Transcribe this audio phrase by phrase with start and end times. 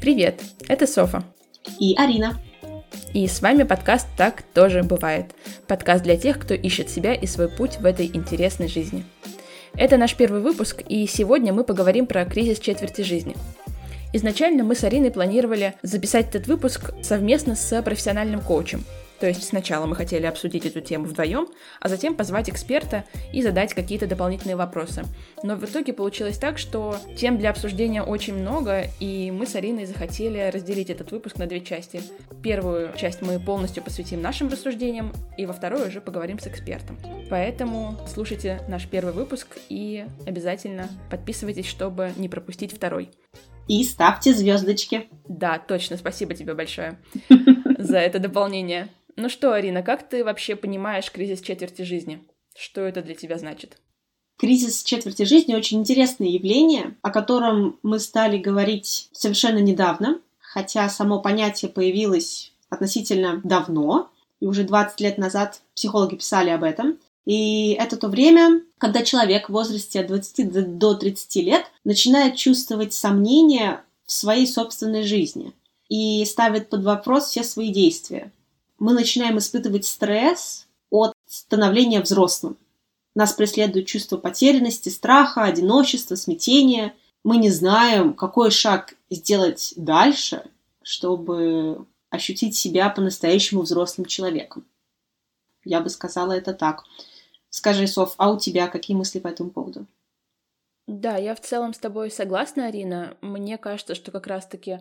[0.00, 1.24] Привет, это Софа.
[1.78, 2.40] И Арина.
[3.12, 5.26] И с вами подкаст «Так тоже бывает».
[5.66, 9.04] Подкаст для тех, кто ищет себя и свой путь в этой интересной жизни.
[9.74, 13.34] Это наш первый выпуск, и сегодня мы поговорим про кризис четверти жизни.
[14.12, 18.84] Изначально мы с Ариной планировали записать этот выпуск совместно с профессиональным коучем–
[19.20, 21.46] то есть сначала мы хотели обсудить эту тему вдвоем,
[21.78, 23.04] а затем позвать эксперта
[23.34, 25.04] и задать какие-то дополнительные вопросы.
[25.42, 29.84] Но в итоге получилось так, что тем для обсуждения очень много, и мы с Ариной
[29.84, 32.00] захотели разделить этот выпуск на две части.
[32.42, 36.98] Первую часть мы полностью посвятим нашим рассуждениям, и во вторую уже поговорим с экспертом.
[37.28, 43.10] Поэтому слушайте наш первый выпуск и обязательно подписывайтесь, чтобы не пропустить второй.
[43.70, 45.08] И ставьте звездочки.
[45.28, 46.98] Да, точно, спасибо тебе большое
[47.78, 48.88] за это дополнение.
[49.14, 52.20] Ну что, Арина, как ты вообще понимаешь кризис четверти жизни?
[52.58, 53.78] Что это для тебя значит?
[54.38, 61.20] Кризис четверти жизни очень интересное явление, о котором мы стали говорить совершенно недавно, хотя само
[61.20, 66.98] понятие появилось относительно давно, и уже 20 лет назад психологи писали об этом.
[67.26, 72.92] И это то время, когда человек в возрасте от 20 до 30 лет начинает чувствовать
[72.92, 75.52] сомнения в своей собственной жизни
[75.88, 78.32] и ставит под вопрос все свои действия
[78.80, 82.56] мы начинаем испытывать стресс от становления взрослым.
[83.14, 86.94] Нас преследует чувство потерянности, страха, одиночества, смятения.
[87.22, 90.44] Мы не знаем, какой шаг сделать дальше,
[90.82, 94.64] чтобы ощутить себя по-настоящему взрослым человеком.
[95.64, 96.84] Я бы сказала это так.
[97.50, 99.86] Скажи, Соф, а у тебя какие мысли по этому поводу?
[100.86, 103.16] Да, я в целом с тобой согласна, Арина.
[103.20, 104.80] Мне кажется, что как раз-таки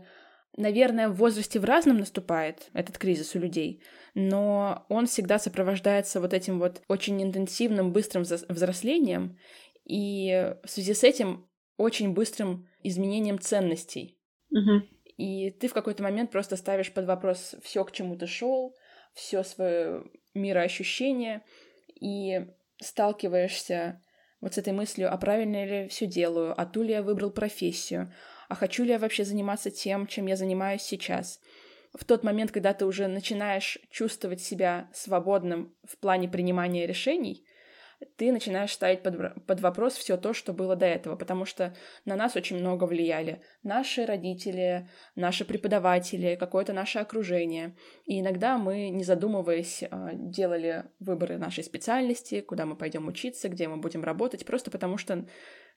[0.57, 3.81] наверное, в возрасте в разном наступает этот кризис у людей,
[4.13, 9.37] но он всегда сопровождается вот этим вот очень интенсивным, быстрым взрослением,
[9.85, 14.19] и в связи с этим очень быстрым изменением ценностей.
[14.52, 14.83] Угу.
[15.17, 18.75] И ты в какой-то момент просто ставишь под вопрос все, к чему ты шел,
[19.13, 20.03] все свое
[20.33, 21.43] мироощущение,
[21.99, 22.47] и
[22.81, 24.01] сталкиваешься
[24.41, 28.13] вот с этой мыслью, а правильно ли все делаю, а ту ли я выбрал профессию,
[28.47, 31.39] а хочу ли я вообще заниматься тем, чем я занимаюсь сейчас.
[31.93, 37.43] В тот момент, когда ты уже начинаешь чувствовать себя свободным в плане принимания решений,
[38.15, 42.15] ты начинаешь ставить под, под вопрос все то, что было до этого, потому что на
[42.15, 47.76] нас очень много влияли наши родители, наши преподаватели, какое-то наше окружение.
[48.05, 53.67] И иногда мы, не задумываясь, а, делали выборы нашей специальности, куда мы пойдем учиться, где
[53.67, 55.26] мы будем работать, просто потому что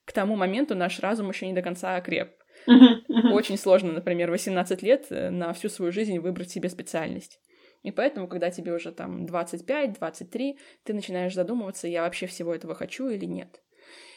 [0.05, 2.31] к тому моменту наш разум еще не до конца окреп.
[2.69, 3.32] Uh-huh, uh-huh.
[3.32, 7.41] Очень сложно, например, 18 лет э, на всю свою жизнь выбрать себе специальность.
[7.82, 13.09] И поэтому, когда тебе уже там 25-23, ты начинаешь задумываться, я вообще всего этого хочу
[13.09, 13.62] или нет.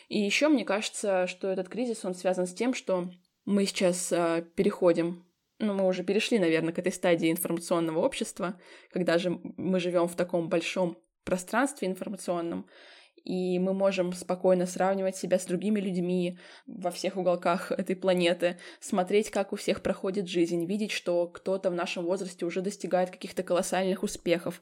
[0.08, 3.10] И еще мне кажется, что этот кризис, он связан с тем, что
[3.46, 5.26] мы сейчас э, переходим,
[5.60, 8.60] ну, мы уже перешли, наверное, к этой стадии информационного общества,
[8.92, 12.68] когда же мы живем в таком большом пространстве информационном,
[13.26, 16.38] и мы можем спокойно сравнивать себя с другими людьми
[16.68, 21.74] во всех уголках этой планеты, смотреть, как у всех проходит жизнь, видеть, что кто-то в
[21.74, 24.62] нашем возрасте уже достигает каких-то колоссальных успехов.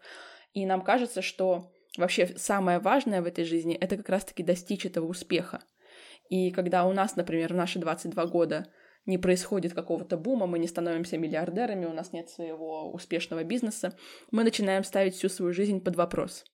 [0.53, 5.07] И нам кажется, что вообще самое важное в этой жизни— это как раз-таки достичь этого
[5.07, 5.61] успеха.
[6.29, 8.67] И когда у нас, например, в наши 22 года
[9.05, 13.97] не происходит какого-то бума, мы не становимся миллиардерами, у нас нет своего успешного бизнеса,
[14.31, 16.45] мы начинаем ставить всю свою жизнь под вопрос.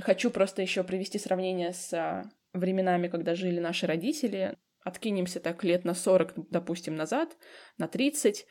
[0.00, 4.56] Хочу просто еще привести сравнение с а, временами, когда жили наши родители.
[4.84, 7.36] Откинемся так лет на 40, допустим, назад,
[7.78, 8.46] на 30.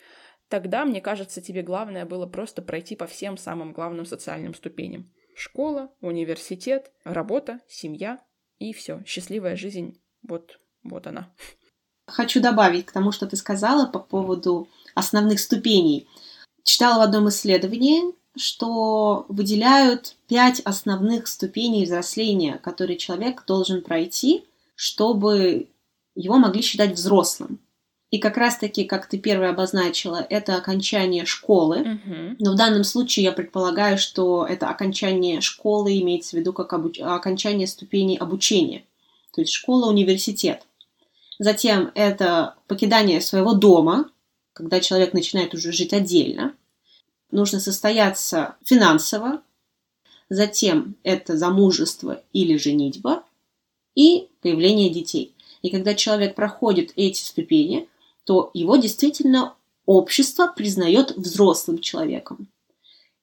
[0.50, 5.12] Тогда, мне кажется, тебе главное было просто пройти по всем самым главным социальным ступеням.
[5.36, 8.20] Школа, университет, работа, семья
[8.60, 9.04] и все.
[9.06, 10.02] Счастливая жизнь.
[10.28, 11.34] Вот, вот она.
[12.08, 16.08] Хочу добавить к тому, что ты сказала по поводу основных ступеней.
[16.64, 18.02] Читала в одном исследовании,
[18.38, 24.44] что выделяют пять основных ступеней взросления, которые человек должен пройти,
[24.76, 25.68] чтобы
[26.16, 27.60] его могли считать взрослым.
[28.10, 31.80] И как раз-таки, как ты первое обозначила, это окончание школы.
[31.80, 32.36] Mm-hmm.
[32.40, 37.00] Но в данном случае я предполагаю, что это окончание школы имеется в виду как обуч...
[37.02, 38.86] окончание ступеней обучения.
[39.34, 40.66] То есть школа, университет.
[41.38, 44.10] Затем это покидание своего дома,
[44.54, 46.54] когда человек начинает уже жить отдельно
[47.32, 49.42] нужно состояться финансово,
[50.30, 53.24] затем это замужество или женитьба
[53.96, 55.34] и появление детей.
[55.62, 57.90] И когда человек проходит эти ступени,
[58.26, 62.48] то его действительно общество признает взрослым человеком.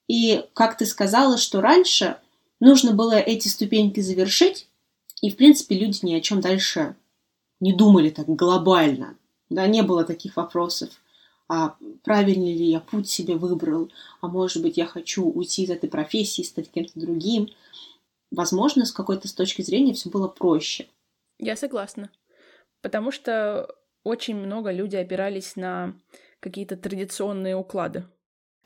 [0.08, 2.18] И как ты сказала, что раньше
[2.60, 4.66] нужно было эти ступеньки завершить,
[5.20, 6.96] и, в принципе, люди ни о чем дальше
[7.60, 9.16] не думали так глобально.
[9.48, 10.90] Да, не было таких вопросов.
[11.48, 13.90] А правильный ли я путь себе выбрал?
[14.20, 17.48] А может быть, я хочу уйти из этой профессии, стать кем-то другим?
[18.30, 20.86] Возможно, с какой-то с точки зрения все было проще.
[21.38, 22.10] Я согласна.
[22.80, 23.68] Потому что
[24.02, 25.94] очень много людей опирались на
[26.40, 28.04] какие-то традиционные уклады.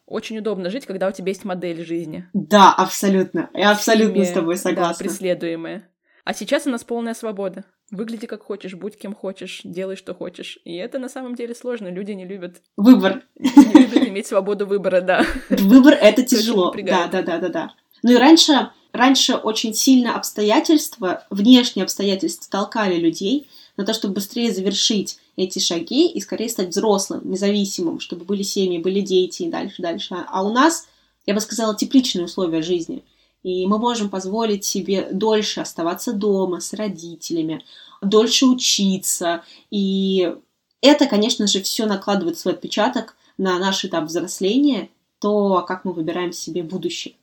[0.07, 2.29] Очень удобно жить, когда у тебя есть модель жизни.
[2.33, 3.51] Да, абсолютно.
[3.53, 4.95] Я абсолютно Фильме, с тобой согласна.
[4.95, 5.89] Да, преследуемая.
[6.29, 7.65] А сейчас у нас полная свобода.
[7.91, 10.59] Выгляди как хочешь, будь кем хочешь, делай что хочешь.
[10.67, 11.89] И это на самом деле сложно.
[11.89, 12.61] Люди не любят...
[12.77, 13.23] Выбор.
[13.39, 15.25] Не любят иметь свободу выбора, да.
[15.49, 16.71] Выбор— это тяжело.
[16.71, 17.75] Да, да, да, да, да.
[18.03, 23.49] Ну и раньше, раньше очень сильно обстоятельства, внешние обстоятельства толкали людей
[23.79, 28.77] на то, чтобы быстрее завершить эти шаги и скорее стать взрослым, независимым, чтобы были семьи,
[28.77, 30.15] были дети и дальше, дальше.
[30.29, 30.89] А у нас,
[31.25, 33.03] я бы сказала, тепличные условия жизни.
[33.43, 37.65] И мы можем позволить себе дольше оставаться дома с родителями,
[38.03, 39.45] дольше учиться.
[39.71, 40.35] И
[40.81, 44.91] это, конечно же, все накладывает свой отпечаток на наш этап взросления,
[45.21, 47.15] то, как мы выбираем себе будущее.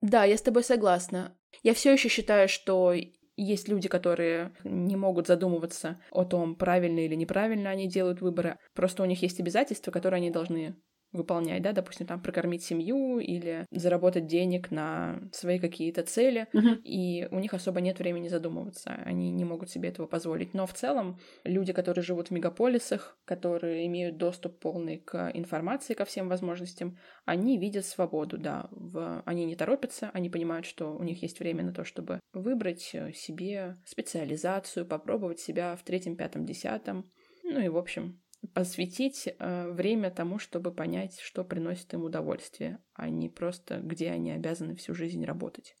[0.00, 1.32] Да, я с тобой согласна.
[1.62, 2.94] Я все еще считаю, что
[3.36, 8.58] есть люди, которые не могут задумываться о том, правильно или неправильно они делают выборы.
[8.74, 10.76] Просто у них есть обязательства, которые они должны
[11.12, 16.82] выполнять, да, допустим, там прокормить семью или заработать денег на свои какие-то цели, uh-huh.
[16.82, 20.52] и у них особо нет времени задумываться, они не могут себе этого позволить.
[20.54, 26.04] Но в целом люди, которые живут в мегаполисах, которые имеют доступ полный к информации, ко
[26.04, 29.22] всем возможностям, они видят свободу, да, в...
[29.24, 33.12] они не торопятся, они понимают, что у них есть время на то, чтобы выбрать э,
[33.12, 37.10] себе специализацию, попробовать себя в третьем, пятом, десятом,
[37.44, 38.20] ну и в общем
[38.54, 44.30] посвятить э, время тому, чтобы понять, что приносит им удовольствие, а не просто где они
[44.30, 45.76] обязаны всю жизнь работать.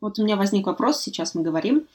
[0.00, 1.88] Вот у меня возник вопрос, сейчас мы говорим.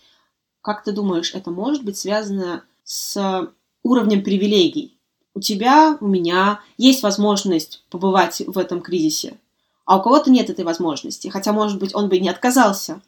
[0.62, 3.51] Как ты думаешь, это может быть связано с
[3.83, 4.98] уровнем привилегий?
[5.36, 9.38] У тебя, у меня есть возможность побывать в этом кризисе,
[9.86, 11.27] а у кого-то нет этой возможности.
[11.27, 13.01] Хотя, может быть, он бы не отказался,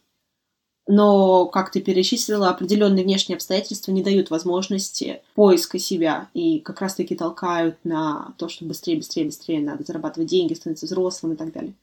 [0.87, 7.15] но, как ты перечислила, определенные внешние обстоятельства не дают возможности поиска себя и как раз-таки
[7.15, 11.73] толкают на то, что быстрее, быстрее, быстрее надо зарабатывать деньги, становиться взрослым и так далее.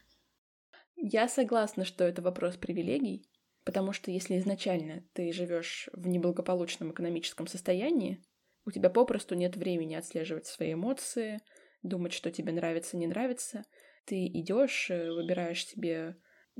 [0.96, 3.24] Я согласна, что это вопрос привилегий,
[3.64, 8.20] потому что если изначально ты живешь в неблагополучном экономическом состоянии,
[8.66, 11.38] у тебя попросту нет времени отслеживать свои эмоции,
[11.82, 13.64] думать, что тебе нравится, не нравится.
[14.04, 16.16] Ты идешь, э, выбираешь себе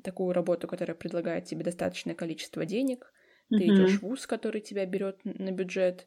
[0.08, 3.12] такую работу, которая предлагает тебе достаточное количество денег,
[3.50, 3.75] ты mm-hmm.
[3.75, 6.06] идешь в вуз, который тебя берет на бюджет,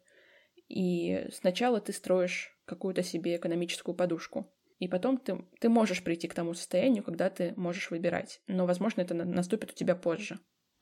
[0.68, 4.51] и сначала ты строишь какую-то себе экономическую подушку.
[4.80, 8.42] И потом ты, ты можешь прийти к тому состоянию, когда ты можешь выбирать.
[8.48, 10.39] Но, возможно, это наступит у тебя позже.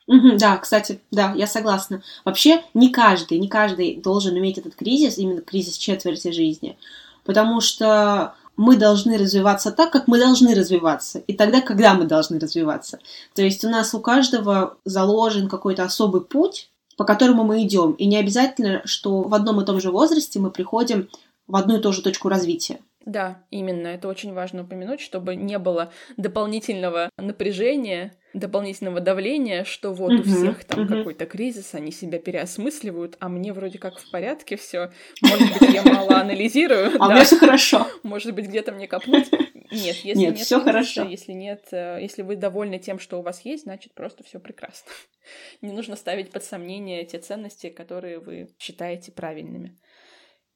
[0.07, 2.01] Угу, да, кстати, да, я согласна.
[2.24, 6.77] Вообще, не каждый, не каждый должен иметь этот кризис, именно кризис четверти жизни.
[7.25, 12.40] Потому что мы должны развиваться так, как мы должны развиваться, и тогда, когда мы должны
[12.40, 13.00] развиваться.
[13.34, 18.06] То есть у нас у каждого заложен какой-то особый путь, по которому мы идем, и
[18.06, 21.08] не обязательно, что в одном и том же возрасте мы приходим
[21.48, 22.80] в одну и ту же точку развития.
[23.06, 23.88] Да, именно.
[23.88, 30.24] Это очень важно упомянуть, чтобы не было дополнительного напряжения, дополнительного давления, что вот uh-huh, у
[30.24, 30.98] всех там uh-huh.
[30.98, 34.92] какой-то кризис, они себя переосмысливают, а мне вроде как в порядке все.
[35.21, 36.92] Может быть, я мало анализирую.
[37.00, 37.88] А мне все хорошо.
[38.04, 39.31] Может быть, где-то мне копнуть.
[39.71, 41.04] Нет, если нет, все хорошо.
[41.04, 44.92] Если нет, э, если вы довольны тем, что у вас есть, значит просто все прекрасно.
[45.62, 49.78] Не нужно ставить под сомнение те ценности, которые вы считаете правильными.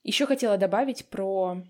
[0.03, 1.63] Еще хотела добавить про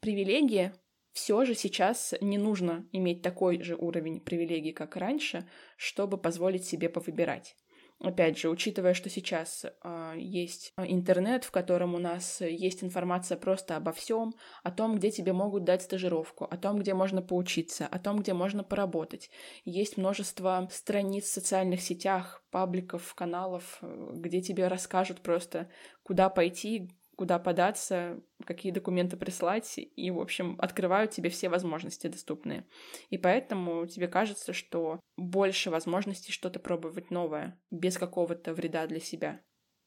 [0.00, 0.72] привилегии,
[1.16, 6.90] все же сейчас не нужно иметь такой же уровень привилегий, как раньше, чтобы позволить себе
[6.90, 7.56] повыбирать.
[8.00, 13.76] Опять же, учитывая, что сейчас э, есть интернет, в котором у нас есть информация просто
[13.76, 17.98] обо всем, о том, где тебе могут дать стажировку, о том, где можно поучиться, о
[17.98, 19.30] том, где можно поработать.
[19.64, 25.70] Есть множество страниц в социальных сетях, пабликов, каналов, э, где тебе расскажут просто,
[26.02, 32.64] куда пойти, куда податься, какие документы прислать, и, в общем, открывают тебе все возможности доступные.
[33.08, 39.40] И поэтому тебе кажется, что больше возможностей что-то пробовать новое, без какого-то вреда для себя.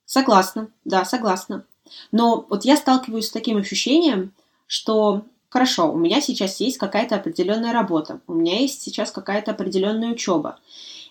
[0.06, 1.68] Согласна, да, согласна.
[2.12, 4.34] Но вот я сталкиваюсь с таким ощущением,
[4.66, 10.10] что хорошо, у меня сейчас есть какая-то определенная работа, у меня есть сейчас какая-то определенная
[10.10, 10.60] учеба.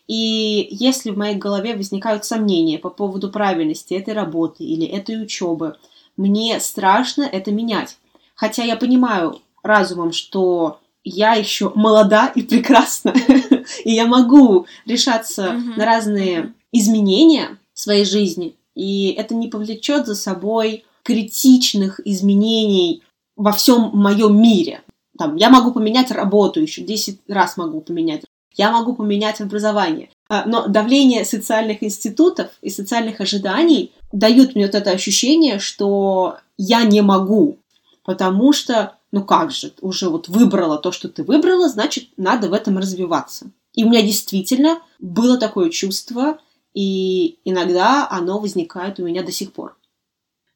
[0.09, 5.77] И если в моей голове возникают сомнения по поводу правильности этой работы или этой учебы,
[6.19, 7.97] мне страшно это менять.
[8.35, 13.15] Хотя я понимаю разумом, что я еще молода и прекрасна,
[13.85, 20.15] и я могу решаться на разные изменения в своей жизни, и это не повлечет за
[20.15, 23.03] собой критичных изменений
[23.37, 24.83] во всем моем мире.
[25.17, 28.25] Там, я могу поменять работу еще 10 раз могу поменять.
[28.55, 30.11] Я могу поменять образование.
[30.28, 36.85] А, но давление социальных институтов и социальных ожиданий дают мне вот это ощущение, что я
[36.85, 37.58] не могу,
[38.04, 42.52] потому что, ну как же, уже вот выбрала то, что ты выбрала, значит, надо в
[42.52, 43.50] этом развиваться.
[43.73, 46.38] И у меня действительно было такое чувство,
[46.75, 49.78] и иногда оно возникает у меня до сих пор.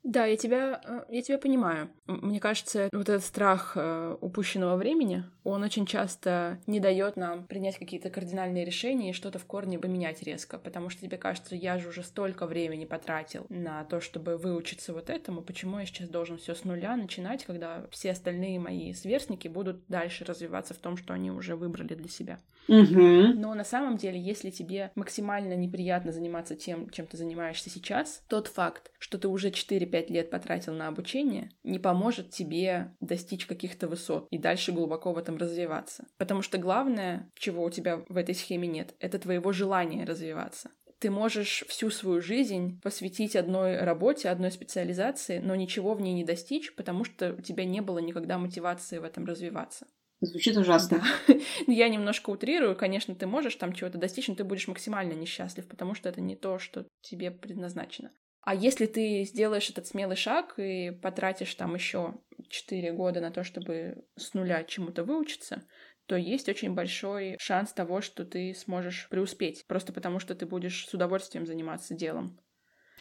[0.03, 1.89] Да, я тебя, э, я тебя понимаю.
[2.07, 7.79] Мне кажется, вот этот страх э, упущенного времени, он очень часто не дает нам принять
[7.79, 11.89] какие-то кардинальные решения и что-то в корне поменять резко, потому что тебе кажется, я же
[11.89, 16.55] уже столько времени потратил на то, чтобы выучиться вот этому, почему я сейчас должен все
[16.55, 21.31] с нуля начинать, когда все остальные мои сверстники будут дальше развиваться в том, что они
[21.31, 22.39] уже выбрали для себя.
[22.69, 23.35] Угу.
[23.35, 28.47] Но на самом деле, если тебе максимально неприятно заниматься тем, чем ты занимаешься сейчас, тот
[28.47, 33.89] факт, что ты уже 4 5 лет потратил на обучение, не поможет тебе достичь каких-то
[33.89, 36.07] высот и дальше глубоко в этом развиваться.
[36.19, 40.71] Потому что главное, чего у тебя в этой схеме нет, это твоего желания развиваться.
[40.99, 46.25] Ты можешь всю свою жизнь посвятить одной работе, одной специализации, но ничего в ней не
[46.25, 49.87] достичь, потому что у тебя не было никогда мотивации в этом развиваться.
[50.21, 51.03] Звучит ужасно.
[51.27, 51.35] Да.
[51.67, 52.77] Я немножко утрирую.
[52.77, 56.37] Конечно, ты можешь там чего-то достичь, но ты будешь максимально несчастлив, потому что это не
[56.37, 58.13] то, что тебе предназначено.
[58.43, 62.15] А если ты сделаешь этот смелый шаг и потратишь там еще
[62.49, 65.63] 4 года на то, чтобы с нуля чему-то выучиться,
[66.07, 70.87] то есть очень большой шанс того, что ты сможешь преуспеть, просто потому что ты будешь
[70.87, 72.41] с удовольствием заниматься делом.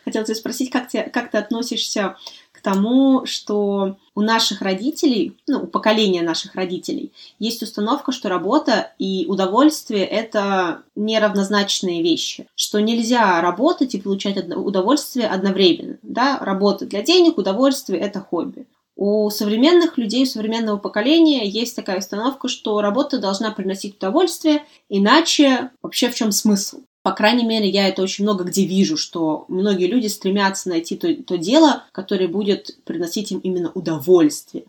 [0.03, 2.17] Хотела тебя спросить, как, ты, как ты относишься
[2.51, 8.93] к тому, что у наших родителей, ну, у поколения наших родителей, есть установка, что работа
[8.99, 17.01] и удовольствие— это неравнозначные вещи, что нельзя работать и получать удовольствие одновременно, да, работа для
[17.01, 18.67] денег, удовольствие— это хобби.
[18.95, 25.71] У современных людей, у современного поколения есть такая установка, что работа должна приносить удовольствие, иначе
[25.81, 26.81] вообще в чем смысл?
[27.03, 31.13] По крайней мере, я это очень много где вижу, что многие люди стремятся найти то,
[31.23, 34.65] то дело, которое будет приносить им именно удовольствие.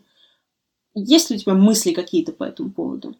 [0.95, 3.15] Есть ли у тебя мысли какие-то по этому поводу?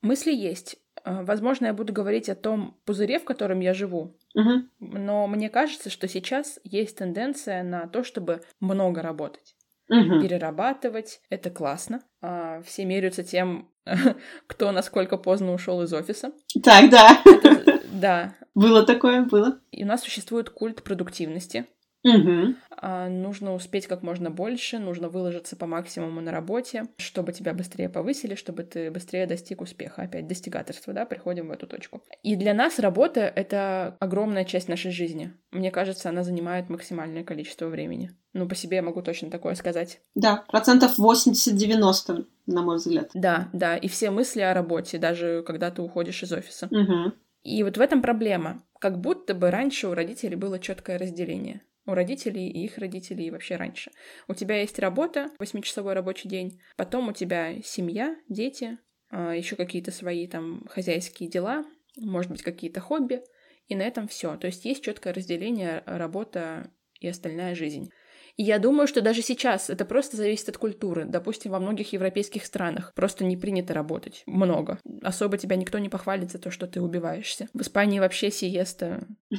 [0.00, 0.76] Мысли есть.
[1.04, 4.16] А, возможно, я буду говорить о том пузыре, в котором я живу.
[4.34, 4.64] Угу.
[4.80, 9.54] Но мне кажется, что сейчас есть тенденция на то, чтобы много работать.
[9.88, 10.22] Угу.
[10.22, 12.02] Перерабатывать это классно.
[12.20, 13.68] А, все меряются тем,
[14.46, 16.32] кто насколько поздно ушел из офиса.
[16.62, 17.20] Так, да.
[17.24, 18.34] Это, да.
[18.54, 19.58] Было такое, было.
[19.70, 21.66] И у нас существует культ продуктивности.
[22.04, 22.54] Угу.
[22.70, 27.88] А, нужно успеть как можно больше, нужно выложиться по максимуму на работе, чтобы тебя быстрее
[27.88, 30.02] повысили, чтобы ты быстрее достиг успеха.
[30.02, 32.02] Опять достигаторство, да, приходим в эту точку.
[32.22, 35.32] И для нас работа— это огромная часть нашей жизни.
[35.52, 38.10] Мне кажется, она занимает максимальное количество времени.
[38.32, 40.00] Ну, по себе я могу точно такое сказать.
[40.14, 43.10] Да, процентов 80-90, на мой взгляд.
[43.14, 46.66] Да, да, и все мысли о работе, даже когда ты уходишь из офиса.
[46.70, 47.12] Угу.
[47.42, 48.64] И вот в этом проблема.
[48.78, 51.62] Как будто бы раньше у родителей было четкое разделение.
[51.86, 53.90] У родителей и их родителей и вообще раньше.
[54.28, 58.78] У тебя есть работа, восьмичасовой рабочий день, потом у тебя семья, дети,
[59.10, 61.64] а, еще какие-то свои там хозяйские дела,
[61.96, 63.22] может быть, какие-то хобби,
[63.66, 64.36] и на этом все.
[64.36, 66.70] То есть есть четкое разделение работа
[67.00, 67.90] и остальная жизнь.
[68.36, 71.04] И я думаю, что даже сейчас это просто зависит от культуры.
[71.04, 74.78] Допустим, во многих европейских странах просто не принято работать много.
[75.02, 77.48] Особо тебя никто не похвалит за то, что ты убиваешься.
[77.52, 79.06] В Испании вообще сиеста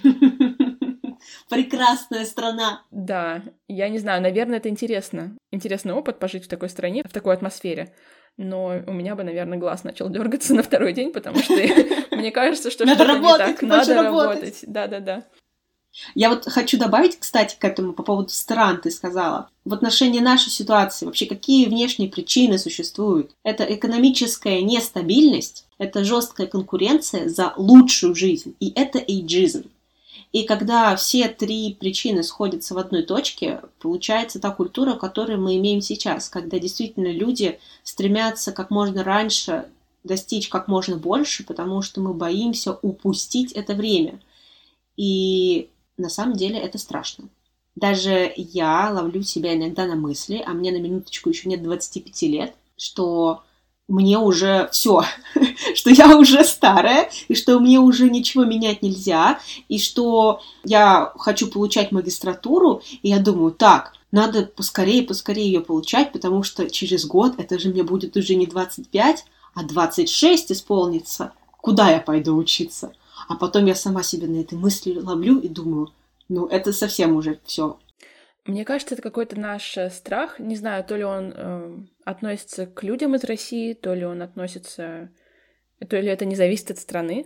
[1.50, 2.84] прекрасная страна.
[2.92, 5.38] Да, я не знаю, наверное, это интересно.
[5.52, 7.94] Интересный опыт пожить в такой стране, в такой атмосфере.
[8.38, 11.54] Но у меня бы, наверное, глаз начал дергаться на второй день, потому что
[12.12, 13.62] мне кажется, что что-то не так.
[13.62, 14.64] Надо работать.
[14.68, 15.26] Да-да-да.
[16.16, 19.50] Я вот хочу добавить, кстати, к этому по поводу стран, ты сказала.
[19.64, 23.32] В отношении нашей ситуации вообще какие внешние причины существуют?
[23.44, 29.70] Это экономическая нестабильность, это жесткая конкуренция за лучшую жизнь, и это эйджизм.
[30.32, 35.82] И когда все три причины сходятся в одной точке, получается та культура, которую мы имеем
[35.82, 39.66] сейчас, когда действительно люди стремятся как можно раньше
[40.04, 44.20] достичь как можно больше, потому что мы боимся упустить это время.
[44.98, 47.30] И на самом деле это страшно.
[47.76, 52.54] Даже я ловлю себя иногда на мысли, а мне на минуточку еще нет 25 лет,
[52.78, 53.44] что
[53.88, 55.04] мне уже все,
[55.76, 61.48] что я уже старая, и что мне уже ничего менять нельзя, и что я хочу
[61.48, 67.34] получать магистратуру, и я думаю, так, надо поскорее, поскорее ее получать, потому что через год
[67.38, 71.34] это же мне будет уже не 25, а 26 исполнится.
[71.62, 72.94] Куда я пойду учиться?
[73.34, 75.88] А потом я сама себе на этой мысли ловлю и думаю,
[76.30, 77.80] ну, это совсем уже все.
[78.46, 80.38] Мне кажется, это какой-то наш э, страх.
[80.38, 85.10] Не знаю, то ли он э, относится к людям из России, то ли он относится...
[85.90, 87.26] То ли это не зависит от страны.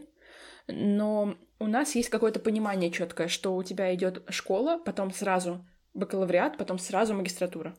[0.70, 6.58] Но у нас есть какое-то понимание четкое, что у тебя идет школа, потом сразу бакалавриат,
[6.58, 7.76] потом сразу магистратура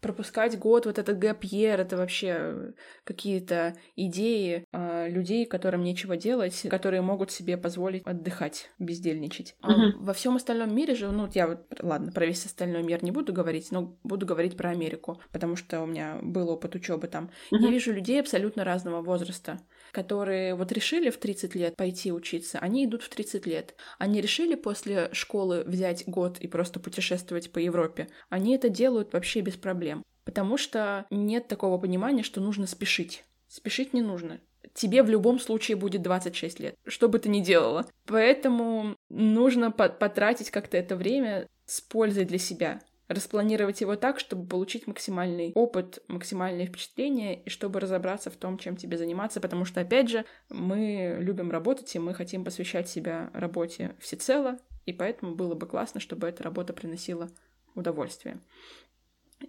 [0.00, 2.74] пропускать год, вот этот гэп year, это вообще
[3.04, 9.56] какие-то идеи э, людей, которым нечего делать, которые могут себе позволить отдыхать, бездельничать.
[9.62, 13.10] А во всем остальном мире же, ну, я вот, ладно, про весь остальной мир не
[13.10, 17.30] буду говорить, но буду говорить про Америку, потому что у меня был опыт учебы там.
[17.50, 17.58] Uh-huh.
[17.58, 19.60] Я вижу людей абсолютно разного возраста
[19.96, 23.74] которые вот решили в 30 лет пойти учиться, они идут в 30 лет.
[23.98, 28.08] Они решили после школы взять год и просто путешествовать по Европе.
[28.28, 30.02] Они это делают вообще без проблем.
[30.26, 33.24] Потому что нет такого понимания, что нужно спешить.
[33.48, 34.38] Спешить не нужно.
[34.74, 37.86] Тебе в любом случае будет 26 лет, что бы ты ни делала.
[38.04, 44.86] Поэтому нужно потратить как-то это время с пользой для себя распланировать его так, чтобы получить
[44.86, 50.08] максимальный опыт, максимальные впечатления, и чтобы разобраться в том, чем тебе заниматься, потому что, опять
[50.08, 55.66] же, мы любим работать, и мы хотим посвящать себя работе всецело, и поэтому было бы
[55.66, 57.30] классно, чтобы эта работа приносила
[57.74, 58.40] удовольствие.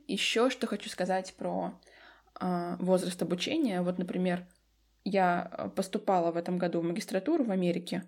[0.08, 1.74] Еще что хочу сказать про
[2.40, 3.82] э, возраст обучения.
[3.82, 4.46] Вот, например,
[5.04, 8.04] я поступала в этом году в магистратуру в Америке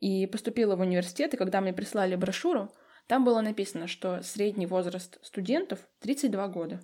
[0.00, 2.70] и поступила в университет, и когда мне прислали брошюру,
[3.06, 6.80] там было написано, что средний возраст студентов 32 года.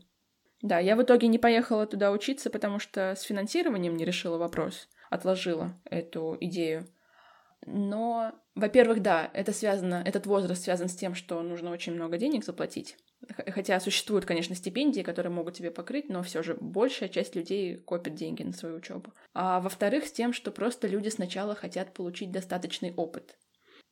[0.61, 4.88] Да, я в итоге не поехала туда учиться, потому что с финансированием не решила вопрос,
[5.11, 6.87] отложила эту идею.
[7.67, 12.45] Но, во-первых, да, это связано, этот возраст связан с тем, что нужно очень много денег
[12.45, 12.97] заплатить.
[13.49, 18.14] Хотя существуют, конечно, стипендии, которые могут тебе покрыть, но все же большая часть людей копит
[18.14, 19.12] деньги на свою учебу.
[19.33, 23.37] А во-вторых, с тем, что просто люди сначала хотят получить достаточный опыт.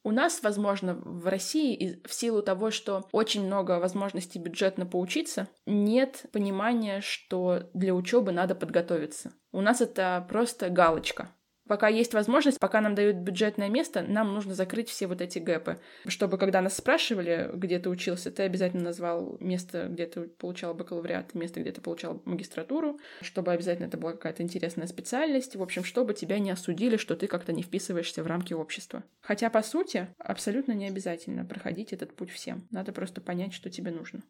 [0.02, 6.26] У нас, возможно, в России, в силу того, что очень много возможностей бюджетно поучиться, нет
[6.32, 9.32] понимания, что для учебы надо подготовиться.
[9.52, 11.30] У нас это просто галочка.
[11.70, 15.78] Пока есть возможность, пока нам дают бюджетное место, нам нужно закрыть все вот эти гэпы.
[16.04, 21.32] Чтобы, когда нас спрашивали, где ты учился, ты обязательно назвал место, где ты получал бакалавриат,
[21.34, 25.54] место, где ты получал магистратуру, чтобы обязательно это была какая-то интересная специальность.
[25.54, 29.04] В общем, чтобы тебя не осудили, что ты как-то не вписываешься в рамки общества.
[29.20, 32.66] Хотя, по сути, абсолютно не обязательно проходить этот путь всем.
[32.72, 34.24] Надо просто понять, что тебе нужно.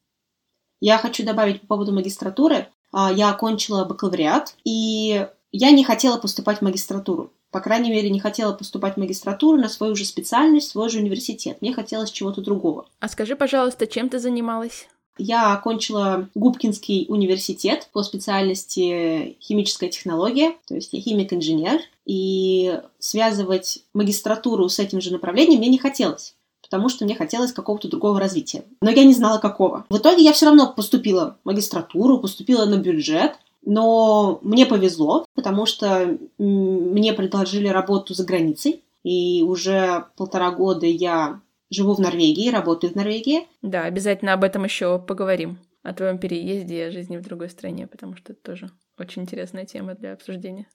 [0.79, 2.67] Я хочу добавить по поводу магистратуры.
[2.93, 7.33] А, я окончила бакалавриат, и я не хотела поступать в магистратуру.
[7.51, 11.59] По крайней мере, не хотела поступать в магистратуру на свою же специальность, свой же университет.
[11.61, 12.87] Мне хотелось чего-то другого.
[13.01, 14.87] А скажи, пожалуйста, чем ты занималась?
[15.19, 24.69] Я окончила Губкинский университет по специальности химическая технология, то есть я химик-инженер, и связывать магистратуру
[24.69, 28.63] с этим же направлением мне не хотелось потому что мне хотелось какого-то другого развития.
[28.81, 29.87] Но я не знала, какого.
[29.91, 35.67] В итоге я все равно поступила в магистратуру, поступила на бюджет, но мне повезло, потому
[35.67, 42.93] что мне предложили работу за границей, и уже полтора года я живу в Норвегии, работаю
[42.93, 43.47] в Норвегии.
[43.63, 45.59] Да, обязательно об этом еще поговорим.
[45.83, 49.95] О твоем переезде и жизни в другой стране, потому что это тоже очень интересная тема
[49.95, 50.67] для обсуждения.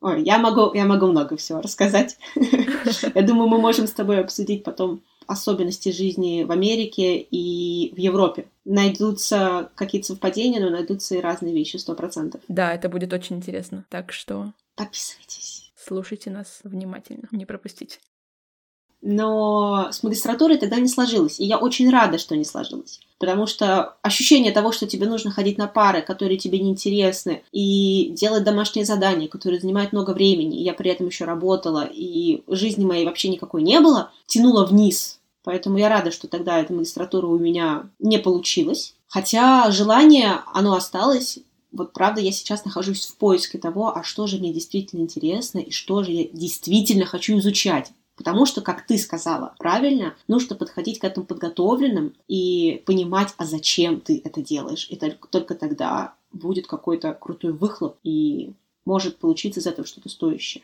[0.00, 2.16] Ой, я могу, я могу много всего рассказать.
[3.14, 8.46] Я думаю, мы можем с тобой обсудить потом особенности жизни в Америке и в Европе.
[8.64, 12.40] Найдутся какие-то совпадения, но найдутся и разные вещи, сто процентов.
[12.48, 13.84] Да, это будет очень интересно.
[13.88, 14.52] Так что...
[14.76, 15.72] Подписывайтесь.
[15.76, 17.98] Слушайте нас внимательно, не пропустите.
[19.02, 21.40] Но с магистратурой тогда не сложилось.
[21.40, 23.00] И я очень рада, что не сложилось.
[23.18, 28.44] Потому что ощущение того, что тебе нужно ходить на пары, которые тебе неинтересны, и делать
[28.44, 33.04] домашние задания, которые занимают много времени, и я при этом еще работала, и жизни моей
[33.04, 35.20] вообще никакой не было, тянуло вниз.
[35.44, 38.94] Поэтому я рада, что тогда эта магистратура у меня не получилась.
[39.08, 41.40] Хотя желание, оно осталось.
[41.72, 45.70] Вот правда, я сейчас нахожусь в поиске того, а что же мне действительно интересно, и
[45.70, 47.92] что же я действительно хочу изучать.
[48.14, 54.00] Потому что, как ты сказала правильно, нужно подходить к этому подготовленным и понимать, а зачем
[54.00, 54.86] ты это делаешь.
[54.90, 58.52] И только, только тогда будет какой-то крутой выхлоп, и
[58.84, 60.62] может получиться из этого что-то стоящее.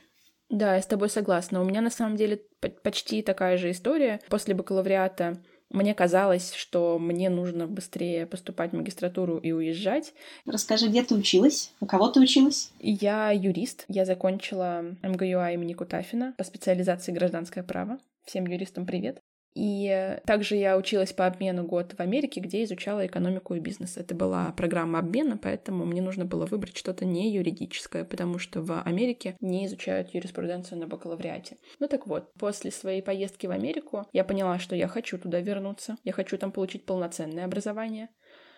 [0.51, 1.61] Да, я с тобой согласна.
[1.61, 2.41] У меня на самом деле
[2.83, 4.21] почти такая же история.
[4.29, 5.39] После бакалавриата
[5.71, 10.15] мне казалось, что мне нужно быстрее поступать в магистратуру и уезжать.
[10.47, 11.73] Расскажи, где ты училась?
[11.81, 12.73] У кого ты училась?
[12.81, 13.85] Я юрист.
[13.89, 17.99] Я закончила МГУА имени Кутафина по специализации гражданское право.
[18.25, 19.21] Всем юристам привет.
[19.55, 23.97] И также я училась по обмену год в Америке, где изучала экономику и бизнес.
[23.97, 28.83] Это была программа обмена, поэтому мне нужно было выбрать что-то не юридическое, потому что в
[28.83, 31.57] Америке не изучают юриспруденцию на бакалавриате.
[31.81, 35.97] Ну так вот, после своей поездки в Америку я поняла, что я хочу туда вернуться,
[36.05, 38.11] я хочу там получить полноценное образование.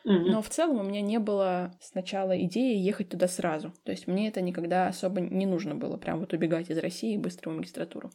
[0.04, 3.72] Но в целом у меня не было сначала идеи ехать туда сразу.
[3.84, 7.50] То есть мне это никогда особо не нужно было, прям вот убегать из России быстро
[7.50, 8.10] в магистратуру.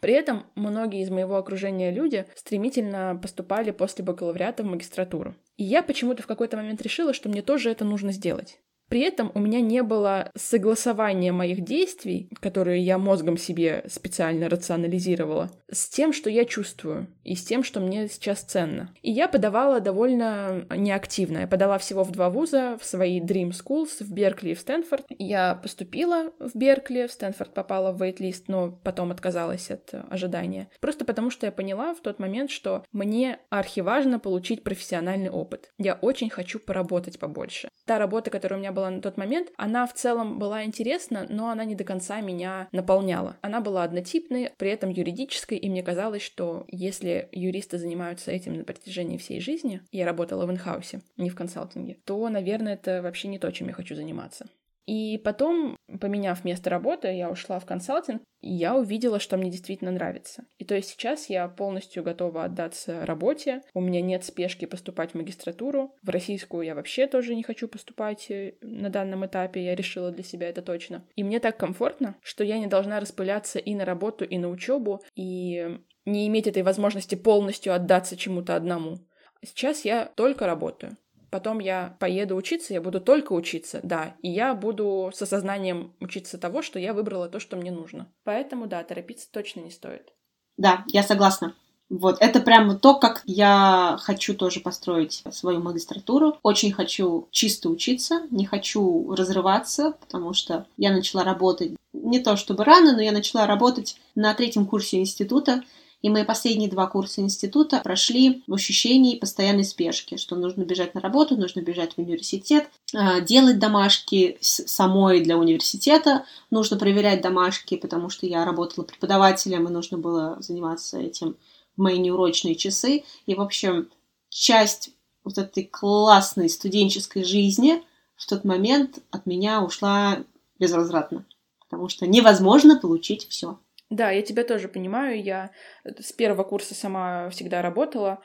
[0.00, 5.34] При этом многие из моего окружения люди стремительно поступали после бакалавриата в магистратуру.
[5.56, 8.60] И я почему-то в какой-то момент решила, что мне тоже это нужно сделать.
[8.88, 15.50] При этом у меня не было согласования моих действий, которые я мозгом себе специально рационализировала,
[15.70, 18.94] с тем, что я чувствую, и с тем, что мне сейчас ценно.
[19.02, 21.38] И я подавала довольно неактивно.
[21.38, 25.04] Я подала всего в два вуза, в свои Dream Schools, в Беркли и в Стэнфорд.
[25.18, 30.68] Я поступила в Беркли, в Стэнфорд попала в вейт-лист, но потом отказалась от ожидания.
[30.80, 35.70] Просто потому, что я поняла в тот момент, что мне архиважно получить профессиональный опыт.
[35.78, 37.68] Я очень хочу поработать побольше.
[37.86, 41.48] Та работа, которая у меня была на тот момент, она в целом была интересна, но
[41.48, 43.36] она не до конца меня наполняла.
[43.40, 48.64] Она была однотипной, при этом юридической, и мне казалось, что если юристы занимаются этим на
[48.64, 53.38] протяжении всей жизни, я работала в инхаусе, не в консалтинге, то, наверное, это вообще не
[53.38, 54.46] то, чем я хочу заниматься.
[54.86, 59.90] И потом, поменяв место работы, я ушла в консалтинг, и я увидела, что мне действительно
[59.90, 60.46] нравится.
[60.58, 65.14] И то есть сейчас я полностью готова отдаться работе, у меня нет спешки поступать в
[65.14, 70.12] магистратуру, в российскую я вообще тоже не хочу поступать э, на данном этапе, я решила
[70.12, 71.04] для себя это точно.
[71.16, 75.02] И мне так комфортно, что я не должна распыляться и на работу, и на учебу,
[75.16, 78.98] и не иметь этой возможности полностью отдаться чему-то одному.
[79.42, 80.96] Сейчас я только работаю
[81.36, 86.38] потом я поеду учиться, я буду только учиться, да, и я буду с осознанием учиться
[86.38, 88.08] того, что я выбрала то, что мне нужно.
[88.24, 90.14] Поэтому, да, торопиться точно не стоит.
[90.56, 91.54] Да, я согласна.
[91.90, 96.38] Вот, это прямо то, как я хочу тоже построить свою магистратуру.
[96.42, 102.64] Очень хочу чисто учиться, не хочу разрываться, потому что я начала работать не то чтобы
[102.64, 105.62] рано, но я начала работать на третьем курсе института,
[106.02, 111.00] и мои последние два курса института прошли в ощущении постоянной спешки, что нужно бежать на
[111.00, 118.10] работу, нужно бежать в университет, а, делать домашки самой для университета, нужно проверять домашки, потому
[118.10, 121.36] что я работала преподавателем, и нужно было заниматься этим
[121.76, 123.04] в мои неурочные часы.
[123.26, 123.88] И, в общем,
[124.28, 124.90] часть
[125.24, 127.82] вот этой классной студенческой жизни
[128.14, 130.18] в тот момент от меня ушла
[130.58, 131.24] безвозвратно,
[131.60, 133.58] потому что невозможно получить все.
[133.90, 135.22] Да, я тебя тоже понимаю.
[135.22, 135.50] Я
[135.84, 138.22] с первого курса сама всегда работала.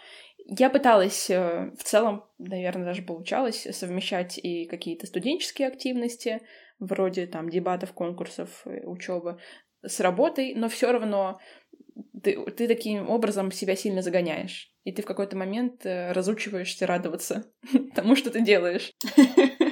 [0.48, 6.42] Я пыталась э, в целом, наверное, даже получалось совмещать и какие-то студенческие активности,
[6.80, 9.38] вроде там дебатов, конкурсов, э, учебы,
[9.84, 11.40] с работой, но все равно
[12.24, 14.72] ты, ты таким образом себя сильно загоняешь.
[14.84, 17.46] И ты в какой-то момент э, разучиваешься радоваться
[17.96, 18.94] тому, что ты делаешь.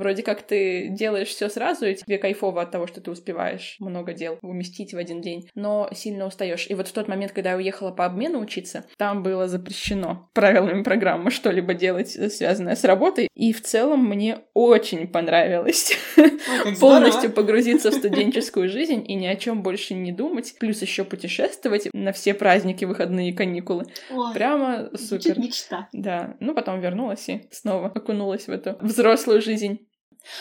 [0.00, 4.14] Вроде как ты делаешь все сразу, и тебе кайфово от того, что ты успеваешь много
[4.14, 6.66] дел уместить в один день, но сильно устаешь.
[6.70, 10.82] И вот в тот момент, когда я уехала по обмену учиться, там было запрещено правилами
[10.82, 13.28] программы что-либо делать, э, связанное с работой.
[13.34, 15.94] И в целом мне очень понравилось
[16.80, 20.54] полностью погрузиться в студенческую жизнь и ни о чем больше не думать.
[20.58, 23.84] Плюс еще путешествовать на все праздники, выходные каникулы.
[24.32, 25.38] Прямо супер.
[25.38, 25.90] мечта.
[25.92, 26.38] Да.
[26.40, 29.86] Ну, потом вернулась и снова окунулась в эту взрослую жизнь.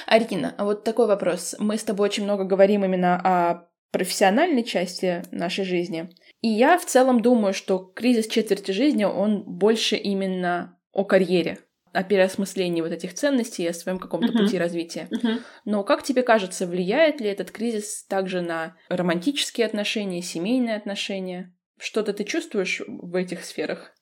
[0.06, 1.56] Арина, а вот такой вопрос.
[1.60, 6.10] Мы с тобой очень много говорим именно о профессиональной части нашей жизни.
[6.42, 11.60] И я в целом думаю, что кризис четверти жизни, он больше именно о карьере,
[11.92, 14.44] о переосмыслении вот этих ценностей, о своем каком-то uh-huh.
[14.44, 15.08] пути развития.
[15.12, 15.42] Uh-huh.
[15.66, 21.54] Но как тебе кажется, влияет ли этот кризис также на романтические отношения, семейные отношения?
[21.80, 23.94] Что-то ты чувствуешь в этих сферах?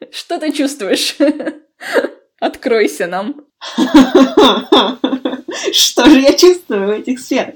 [0.10, 1.16] Что ты чувствуешь?
[2.40, 3.46] Откройся нам.
[5.72, 7.54] Что же я чувствую в этих сферах?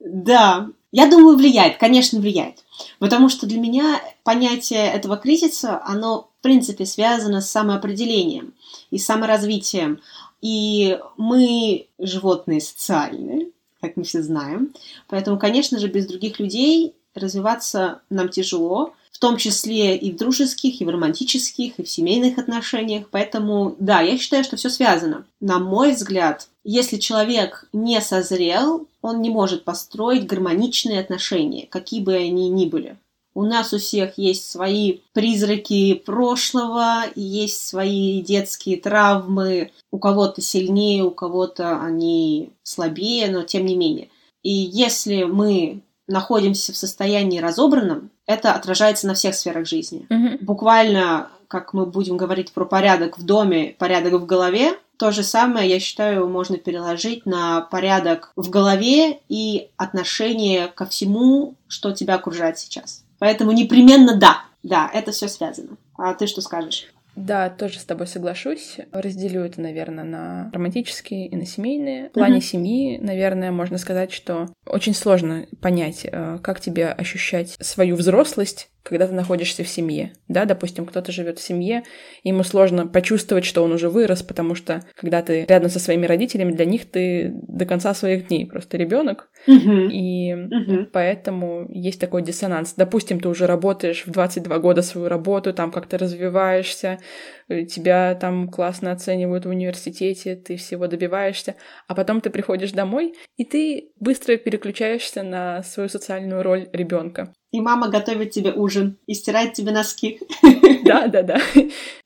[0.00, 2.64] Да, я думаю, влияет, конечно, влияет.
[2.98, 8.54] Потому что для меня понятие этого кризиса, оно, в принципе, связано с самоопределением
[8.90, 10.00] и саморазвитием.
[10.40, 13.48] И мы животные социальные,
[13.80, 14.72] как мы все знаем.
[15.08, 20.80] Поэтому, конечно же, без других людей развиваться нам тяжело в том числе и в дружеских,
[20.80, 23.06] и в романтических, и в семейных отношениях.
[23.10, 25.26] Поэтому, да, я считаю, что все связано.
[25.40, 32.14] На мой взгляд, если человек не созрел, он не может построить гармоничные отношения, какие бы
[32.14, 32.96] они ни были.
[33.34, 39.70] У нас у всех есть свои призраки прошлого, есть свои детские травмы.
[39.92, 44.08] У кого-то сильнее, у кого-то они слабее, но тем не менее.
[44.42, 50.06] И если мы находимся в состоянии разобранном, это отражается на всех сферах жизни.
[50.08, 50.38] Мгм.
[50.40, 55.68] Буквально, как мы будем говорить про порядок в доме, порядок в голове, то же самое,
[55.68, 62.58] я считаю, можно переложить на порядок в голове и отношение ко всему, что тебя окружает
[62.58, 63.02] сейчас.
[63.18, 65.76] Поэтому непременно да, да, это все связано.
[65.96, 66.86] А ты что скажешь?
[67.16, 68.78] Да, тоже с тобой соглашусь.
[68.92, 72.08] Разделю это, наверное, на романтические и на семейные.
[72.10, 72.42] В плане Мгм.
[72.42, 79.06] семьи, наверное, можно сказать, что очень сложно понять, э, как тебе ощущать свою взрослость, когда
[79.06, 80.12] ты находишься в семье.
[80.28, 81.82] Да, допустим, кто-то живет в семье,
[82.22, 86.52] ему сложно почувствовать, что он уже вырос, потому что когда ты рядом со своими родителями,
[86.52, 89.90] для них ты до конца своих дней просто ребенок, Мгм.
[89.90, 90.88] и Мгм.
[90.92, 92.74] Поэтому есть такой диссонанс.
[92.74, 96.99] Допустим, ты уже работаешь в 22 года свою работу, там как-то развиваешься,
[97.48, 101.56] э, тебя там классно оценивают в университете, ты всего добиваешься,
[101.88, 107.32] а потом ты приходишь домой, и ты быстро переключаешься на свою социальную роль ребенка.
[107.52, 110.20] И мама готовит тебе ужин и стирает тебе носки.
[110.82, 111.40] Да, да, да.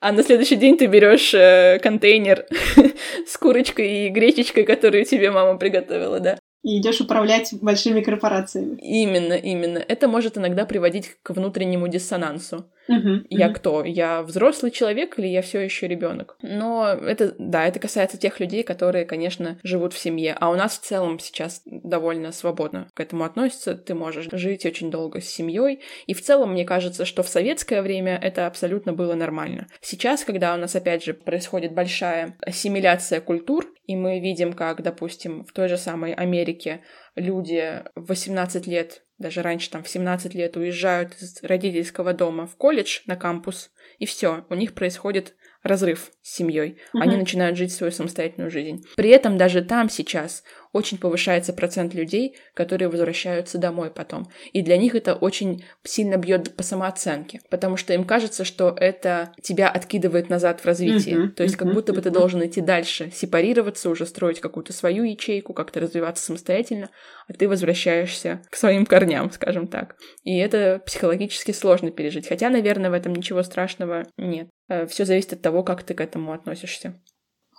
[0.01, 2.45] А на следующий день ты берешь э, контейнер
[3.27, 6.39] с курочкой и гречечкой, которую тебе мама приготовила, да.
[6.65, 8.77] И идешь управлять большими корпорациями.
[8.81, 9.79] Именно, именно.
[9.79, 12.67] Это может иногда приводить к внутреннему диссонансу.
[12.87, 13.27] Мгм.
[13.31, 13.55] Я Мгм.
[13.55, 13.85] кто?
[13.85, 16.37] Я взрослый человек или я все еще ребенок?
[16.43, 20.37] Но это, да, это касается тех людей, которые, конечно, живут в семье.
[20.39, 23.75] А у нас в целом сейчас довольно свободно к этому относятся.
[23.75, 25.81] Ты можешь жить очень долго с семьей.
[26.07, 29.67] И в целом, мне кажется, что в советское время это абсолютно было нормально.
[29.81, 35.45] Сейчас, когда у нас, опять же, происходит большая ассимиляция культур, и мы видим, как, допустим,
[35.45, 36.81] в той же самой Америке
[37.17, 42.57] люди в 18 лет, даже раньше там в 17 лет уезжают из родительского дома в
[42.57, 46.79] колледж на кампус, и все, у них происходит разрыв с семьей.
[46.93, 47.21] Они Мгм.
[47.21, 48.85] начинают жить свою самостоятельную жизнь.
[48.97, 54.27] При этом даже там сейчас очень повышается процент людей, которые возвращаются домой потом.
[54.53, 59.33] И для них это очень сильно бьет по самооценке, потому что им кажется, что это
[59.41, 61.15] тебя откидывает назад в развитии.
[61.15, 65.05] Мгм, То есть как будто бы ты должен идти дальше, сепарироваться, уже строить какую-то свою
[65.05, 66.91] ячейку, как-то развиваться самостоятельно,
[67.29, 69.97] а ты возвращаешься к своим корням, скажем так.
[70.25, 72.29] И это психологически сложно пережить.
[72.29, 74.49] Хотя, наверное, в этом ничего страшного нет.
[74.89, 77.01] Все зависит от того, как ты к этому относишься.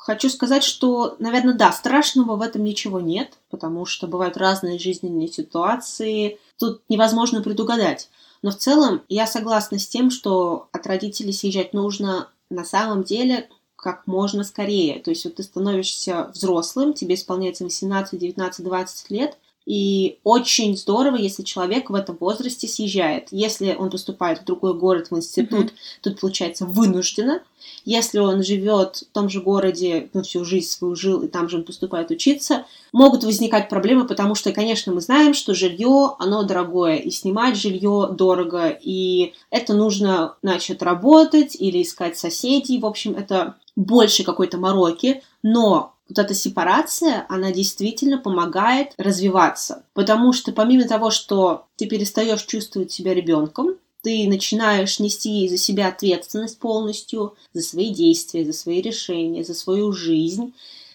[0.06, 5.28] Хочу сказать, что, наверное, да, страшного в этом ничего нет, потому что бывают разные жизненные
[5.28, 8.12] ситуации, тут невозможно предугадать.
[8.44, 13.50] Но в целом я согласна с тем, что от родителей съезжать нужно на самом деле
[13.76, 15.00] как можно скорее.
[15.00, 21.16] То есть вот ты становишься взрослым, тебе исполняется 18, 19, 20 лет, и очень здорово,
[21.16, 23.30] если человек в этом возрасте съезжает.
[23.32, 25.72] Если он поступает в другой город, в институт, Мгм.
[26.02, 27.42] тут получается вынужденно.
[27.84, 31.58] Если он живет в том же городе, ну, всю жизнь свою жил, и там же
[31.58, 36.98] он поступает учиться, могут возникать проблемы, потому что, конечно, мы знаем, что жилье, оно дорогое,
[36.98, 42.80] и снимать жилье дорого, и это нужно, значит, работать или искать соседей.
[42.80, 49.84] В общем, это больше какой-то мороки, но вот эта сепарация, она действительно помогает развиваться.
[49.94, 55.88] Потому что помимо того, что ты перестаешь чувствовать себя ребенком, ты начинаешь нести за себя
[55.88, 60.54] ответственность полностью, за свои действия, за свои решения, за свою жизнь.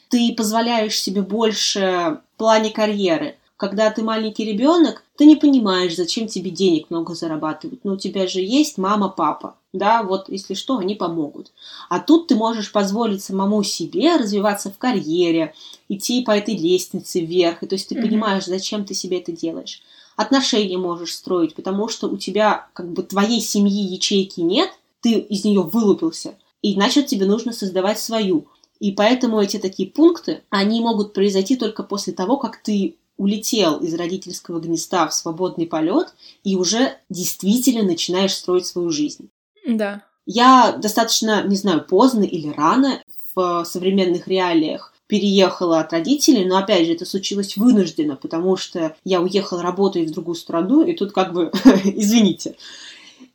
[0.08, 3.36] Ты позволяешь себе больше в плане карьеры.
[3.56, 7.84] Когда ты маленький ребенок, ты не понимаешь, зачем тебе денег много зарабатывать.
[7.84, 9.56] Но у тебя же есть мама, папа.
[9.72, 11.52] Да, вот если что, они помогут.
[11.88, 15.54] А тут ты можешь позволить самому себе развиваться в карьере,
[15.88, 17.62] идти по этой лестнице вверх.
[17.62, 19.82] И то есть ты понимаешь, зачем ты себе это делаешь.
[20.16, 25.44] Отношения можешь строить, потому что у тебя как бы твоей семьи ячейки нет, ты из
[25.44, 28.46] нее вылупился, и значит тебе нужно создавать свою.
[28.80, 33.94] И поэтому эти такие пункты, они могут произойти только после того, как ты улетел из
[33.94, 39.30] родительского гнезда в свободный полет и уже действительно начинаешь строить свою жизнь.
[39.66, 40.02] Да.
[40.26, 43.02] Я достаточно, не знаю, поздно или рано
[43.34, 49.20] в современных реалиях переехала от родителей, но опять же это случилось вынужденно, потому что я
[49.20, 51.50] уехала работать в другую страну, и тут как бы,
[51.84, 52.54] извините.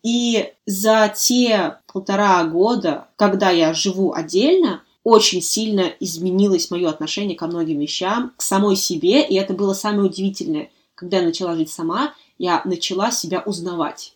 [0.01, 7.47] И за те полтора года, когда я живу отдельно, очень сильно изменилось мое отношение ко
[7.47, 10.69] многим вещам, к самой себе, и это было самое удивительное.
[10.95, 14.14] Когда я начала жить сама, я начала себя узнавать.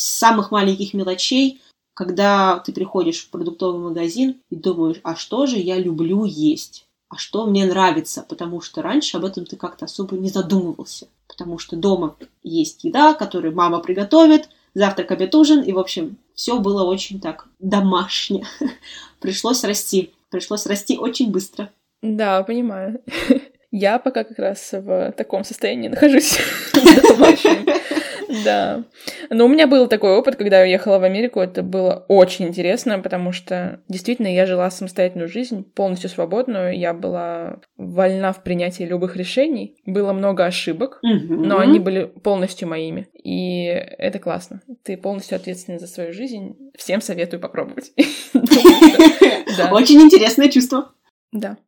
[0.00, 1.60] С самых маленьких мелочей,
[1.92, 6.86] когда ты приходишь в продуктовый магазин и думаешь, а что же я люблю есть?
[7.10, 8.24] А что мне нравится?
[8.26, 11.08] Потому что раньше об этом ты как-то особо не задумывался.
[11.28, 16.58] Потому что дома есть еда, которую мама приготовит, завтрак, обед, ужин, и, в общем, все
[16.58, 18.46] было очень так домашне.
[19.20, 20.14] Пришлось расти.
[20.30, 21.68] Пришлось расти очень быстро.
[22.00, 23.02] Да, понимаю.
[23.70, 26.38] Я пока как раз в таком состоянии нахожусь.
[28.44, 28.84] Да.
[29.30, 31.40] Но у меня был такой опыт, когда я уехала в Америку.
[31.40, 36.78] Это было очень интересно, потому что действительно я жила самостоятельную жизнь, полностью свободную.
[36.78, 39.76] Я была вольна в принятии любых решений.
[39.84, 43.08] Было много ошибок, но они были полностью моими.
[43.22, 44.62] И это классно.
[44.82, 46.56] Ты полностью ответственна за свою жизнь.
[46.76, 47.92] Всем советую попробовать.
[49.72, 50.92] Очень интересное чувство.
[51.32, 51.58] Да.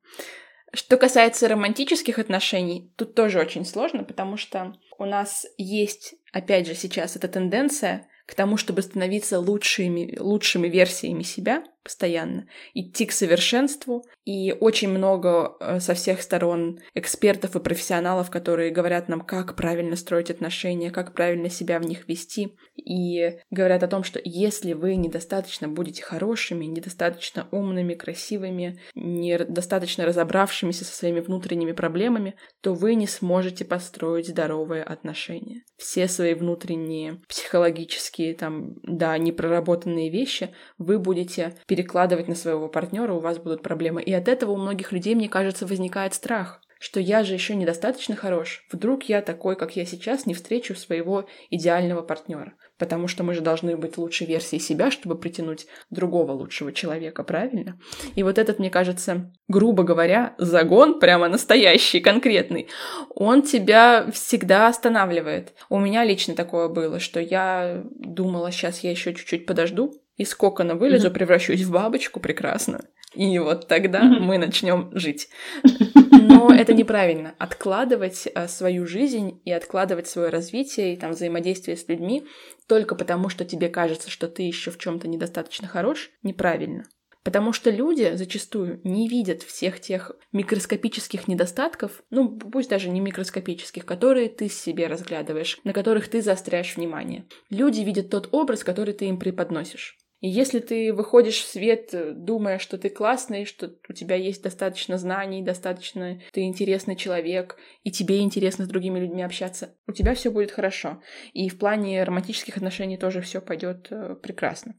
[0.74, 6.74] Что касается романтических отношений, тут тоже очень сложно, потому что у нас есть, опять же,
[6.74, 14.04] сейчас эта тенденция к тому, чтобы становиться лучшими, лучшими версиями себя постоянно, идти к совершенству.
[14.24, 19.96] И очень много э, со всех сторон экспертов и профессионалов, которые говорят нам, как правильно
[19.96, 22.56] строить отношения, как правильно себя в них вести.
[22.76, 30.84] И говорят о том, что если вы недостаточно будете хорошими, недостаточно умными, красивыми, недостаточно разобравшимися
[30.84, 35.62] со своими внутренними проблемами, то вы не сможете построить здоровые отношения.
[35.76, 43.18] Все свои внутренние психологические, там, да, непроработанные вещи вы будете перекладывать на своего партнера, у
[43.18, 44.02] вас будут проблемы.
[44.02, 48.16] И от этого у многих людей, мне кажется, возникает страх что я же еще недостаточно
[48.16, 48.66] хорош.
[48.72, 52.54] Вдруг я такой, как я сейчас, не встречу своего идеального партнера.
[52.76, 57.78] Потому что мы же должны быть лучшей версией себя, чтобы притянуть другого лучшего человека, правильно?
[58.16, 62.68] И вот этот, мне кажется, грубо говоря, загон, прямо настоящий, конкретный,
[63.14, 65.54] он тебя всегда останавливает.
[65.68, 70.74] У меня лично такое было, что я думала, сейчас я еще чуть-чуть подожду, из кокона
[70.74, 71.12] вылезу, mm-hmm.
[71.12, 72.80] превращусь в бабочку прекрасно.
[73.14, 74.20] И вот тогда mm-hmm.
[74.20, 75.28] мы начнем жить.
[76.10, 77.34] Но это неправильно.
[77.38, 82.24] Откладывать а, свою жизнь и откладывать свое развитие и там взаимодействие с людьми
[82.66, 86.84] только потому, что тебе кажется, что ты еще в чем-то недостаточно хорош, неправильно.
[87.24, 93.86] Потому что люди зачастую не видят всех тех микроскопических недостатков, ну пусть даже не микроскопических,
[93.86, 97.24] которые ты себе разглядываешь, на которых ты заостряешь внимание.
[97.48, 99.96] Люди видят тот образ, который ты им преподносишь.
[100.22, 104.40] И если ты выходишь в свет, э, думая, что ты классный, что у тебя есть
[104.42, 110.14] достаточно знаний, достаточно ты интересный человек, и тебе интересно с другими людьми общаться, у тебя
[110.14, 111.02] все будет хорошо.
[111.32, 114.76] И в плане романтических отношений тоже все пойдет э, прекрасно.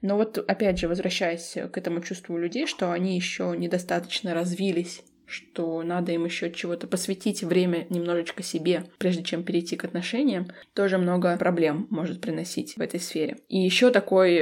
[0.00, 5.82] Но вот опять же, возвращаясь к этому чувству людей, что они еще недостаточно развились что
[5.82, 11.36] надо им еще чего-то посвятить время немножечко себе, прежде чем перейти к отношениям, тоже много
[11.36, 13.38] проблем может приносить в этой сфере.
[13.48, 14.40] И еще такой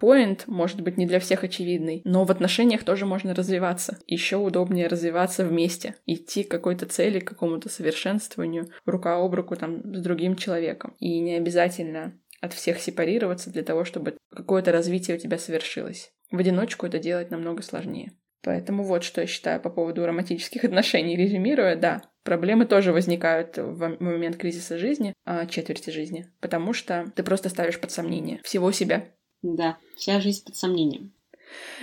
[0.00, 3.98] поинт, э, может быть, не для всех очевидный, но в отношениях тоже можно развиваться.
[4.06, 9.94] Еще удобнее развиваться вместе, идти к какой-то цели, к какому-то совершенствованию, рука об руку там
[9.94, 10.94] с другим человеком.
[10.98, 16.12] И не обязательно от всех сепарироваться для того, чтобы какое-то развитие у тебя совершилось.
[16.30, 18.12] В одиночку это делать намного сложнее.
[18.42, 21.16] Поэтому вот что я считаю по поводу романтических отношений.
[21.16, 27.22] Резюмируя, да, проблемы тоже возникают в момент кризиса жизни, а, четверти жизни, потому что ты
[27.22, 29.06] просто ставишь под сомнение всего себя.
[29.42, 31.12] Да, вся жизнь под сомнением.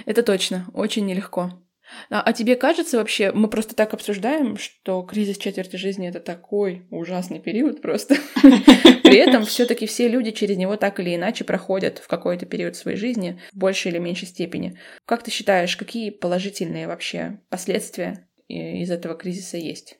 [0.05, 1.51] Это точно, очень нелегко.
[2.09, 6.85] А, а тебе кажется вообще, мы просто так обсуждаем, что кризис четверти жизни это такой
[6.91, 8.15] ужасный период просто.
[9.03, 12.97] При этом все-таки все люди через него так или иначе проходят в какой-то период своей
[12.97, 14.79] жизни в большей или меньшей степени.
[15.05, 19.97] Как ты считаешь, какие положительные вообще последствия из этого кризиса есть?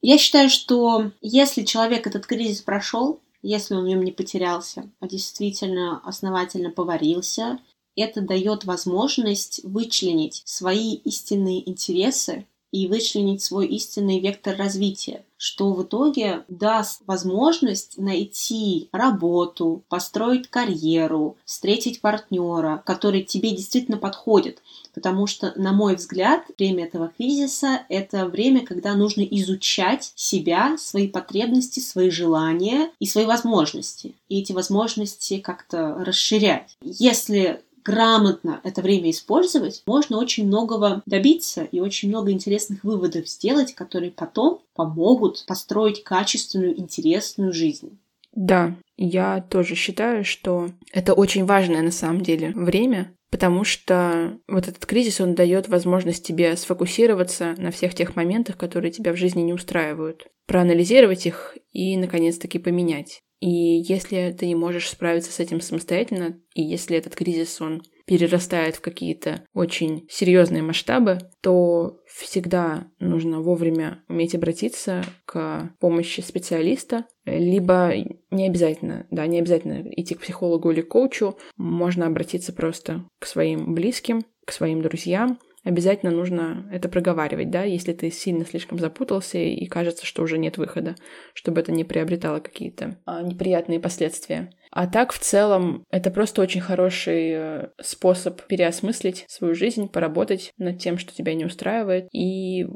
[0.00, 5.08] Я считаю, что если человек этот кризис прошел, если он в нем не потерялся, а
[5.08, 7.58] действительно основательно поварился,
[7.96, 15.84] это дает возможность вычленить свои истинные интересы и вычленить свой истинный вектор развития, что в
[15.84, 24.60] итоге даст возможность найти работу, построить карьеру, встретить партнера, который тебе действительно подходит.
[24.92, 31.06] Потому что, на мой взгляд, время этого кризиса— это время, когда нужно изучать себя, свои
[31.06, 34.16] потребности, свои желания и свои возможности.
[34.28, 36.76] И эти возможности как-то расширять.
[36.82, 43.74] Если грамотно это время использовать, можно очень многого добиться и очень много интересных выводов сделать,
[43.74, 47.98] которые потом помогут построить качественную, интересную жизнь.
[48.32, 54.68] Да, я тоже считаю, что это очень важное на самом деле время, потому что вот
[54.68, 59.42] этот кризис, он дает возможность тебе сфокусироваться на всех тех моментах, которые тебя в жизни
[59.42, 63.20] не устраивают, проанализировать их и, наконец-таки, поменять.
[63.44, 68.76] И если ты не можешь справиться с этим самостоятельно, и если этот кризис, он перерастает
[68.76, 77.92] в какие-то очень серьезные масштабы, то всегда нужно вовремя уметь обратиться к помощи специалиста, либо
[78.30, 83.74] не обязательно, да, не обязательно идти к психологу или коучу, можно обратиться просто к своим
[83.74, 89.66] близким, к своим друзьям, обязательно нужно это проговаривать, да, если ты сильно слишком запутался и
[89.66, 90.94] кажется, что уже нет выхода,
[91.32, 94.50] чтобы это не приобретало какие-то а, неприятные последствия.
[94.70, 100.80] А так, в целом, это просто очень хороший э, способ переосмыслить свою жизнь, поработать над
[100.80, 102.66] тем, что тебя не устраивает, и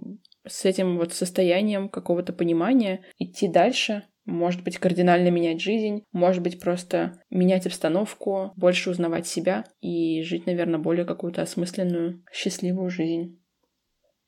[0.47, 6.60] с этим вот состоянием какого-то понимания идти дальше, может быть, кардинально менять жизнь, может быть,
[6.60, 13.40] просто менять обстановку, больше узнавать себя и жить, наверное, более какую-то осмысленную, счастливую жизнь.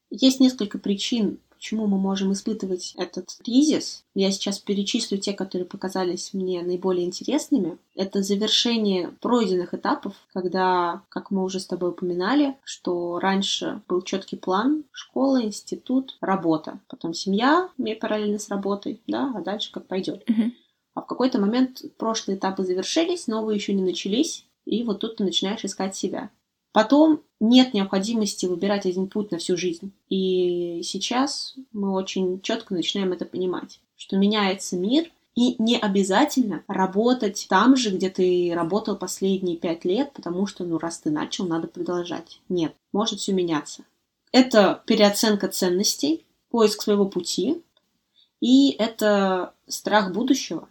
[0.09, 4.03] Есть несколько причин, почему мы можем испытывать этот кризис.
[4.15, 7.77] Я сейчас перечислю те, которые показались мне наиболее интересными.
[7.95, 14.37] Это завершение пройденных этапов, когда, как мы уже с тобой упоминали, что раньше был четкий
[14.37, 17.69] план школа, институт, работа, потом семья,
[18.01, 20.25] параллельно с работой, да, а дальше как пойдет.
[20.31, 20.53] Угу.
[20.95, 25.25] А в какой-то момент прошлые этапы завершились, новые еще не начались, и вот тут ты
[25.25, 26.31] начинаешь искать себя.
[26.73, 29.93] Потом нет необходимости выбирать один путь на всю жизнь.
[30.09, 37.47] И сейчас мы очень четко начинаем это понимать, что меняется мир, и не обязательно работать
[37.49, 41.69] там же, где ты работал последние пять лет, потому что, ну, раз ты начал, надо
[41.69, 42.41] продолжать.
[42.49, 43.85] Нет, может все меняться.
[44.33, 47.63] Это переоценка ценностей, поиск своего пути,
[48.41, 50.69] и это страх будущего.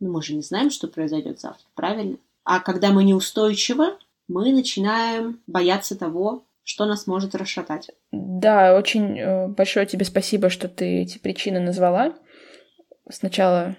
[0.00, 2.16] Ну, мы же не знаем, что произойдет завтра, правильно?
[2.44, 3.96] А когда мы неустойчивы,
[4.32, 7.90] мы начинаем бояться того, что нас может расшатать.
[8.12, 12.14] Да, очень э, большое тебе спасибо, что ты эти причины назвала.
[13.10, 13.76] Сначала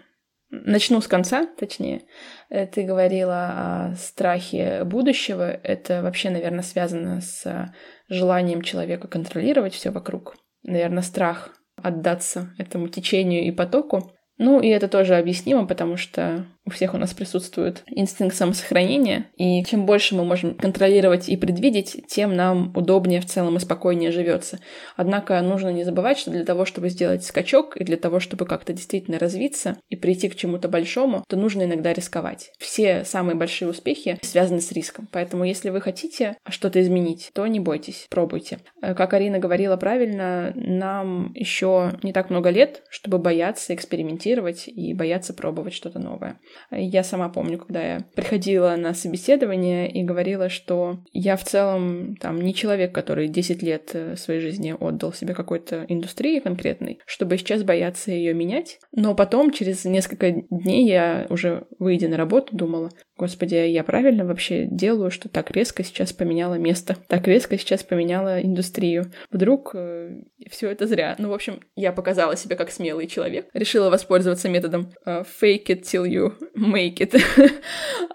[0.50, 2.04] начну с конца, точнее.
[2.50, 5.50] Э, ты говорила о страхе будущего.
[5.50, 7.74] Это вообще, наверное, связано с
[8.10, 10.36] желанием человека контролировать все вокруг.
[10.64, 14.12] Наверное, страх отдаться этому течению и потоку.
[14.38, 19.64] Ну, и это тоже объяснимо, потому что у всех у нас присутствует инстинкт самосохранения, и
[19.66, 24.60] чем больше мы можем контролировать и предвидеть, тем нам удобнее в целом и спокойнее живется.
[24.96, 28.74] Однако нужно не забывать, что для того, чтобы сделать скачок, и для того, чтобы как-то
[28.74, 32.52] действительно развиться и прийти к чему-то большому, то нужно иногда рисковать.
[32.60, 35.08] Все самые большие успехи связаны с риском.
[35.12, 38.60] Поэтому, если вы хотите что-то изменить, то не бойтесь, пробуйте.
[38.82, 44.94] Э, как Арина говорила правильно, нам еще не так много лет, чтобы бояться экспериментировать и
[44.94, 46.40] бояться пробовать что-то новое.
[46.72, 52.42] Я сама помню, когда я приходила на собеседование и говорила, что я в целом там
[52.42, 57.64] не человек, который 10 лет э, своей жизни отдал себе какой-то индустрии конкретной, чтобы сейчас
[57.64, 58.80] бояться ее менять.
[58.92, 64.26] Но потом, через несколько дней, я уже выйдя на работу, думала, Господи, а я правильно
[64.26, 69.12] вообще делаю, что так резко сейчас поменяла место, так резко сейчас поменяла индустрию.
[69.32, 71.16] Вдруг э, все это зря.
[71.20, 75.82] Ну, в общем, я показала себя как смелый человек, решила воспользоваться методом э, fake it
[75.84, 77.20] till you make it.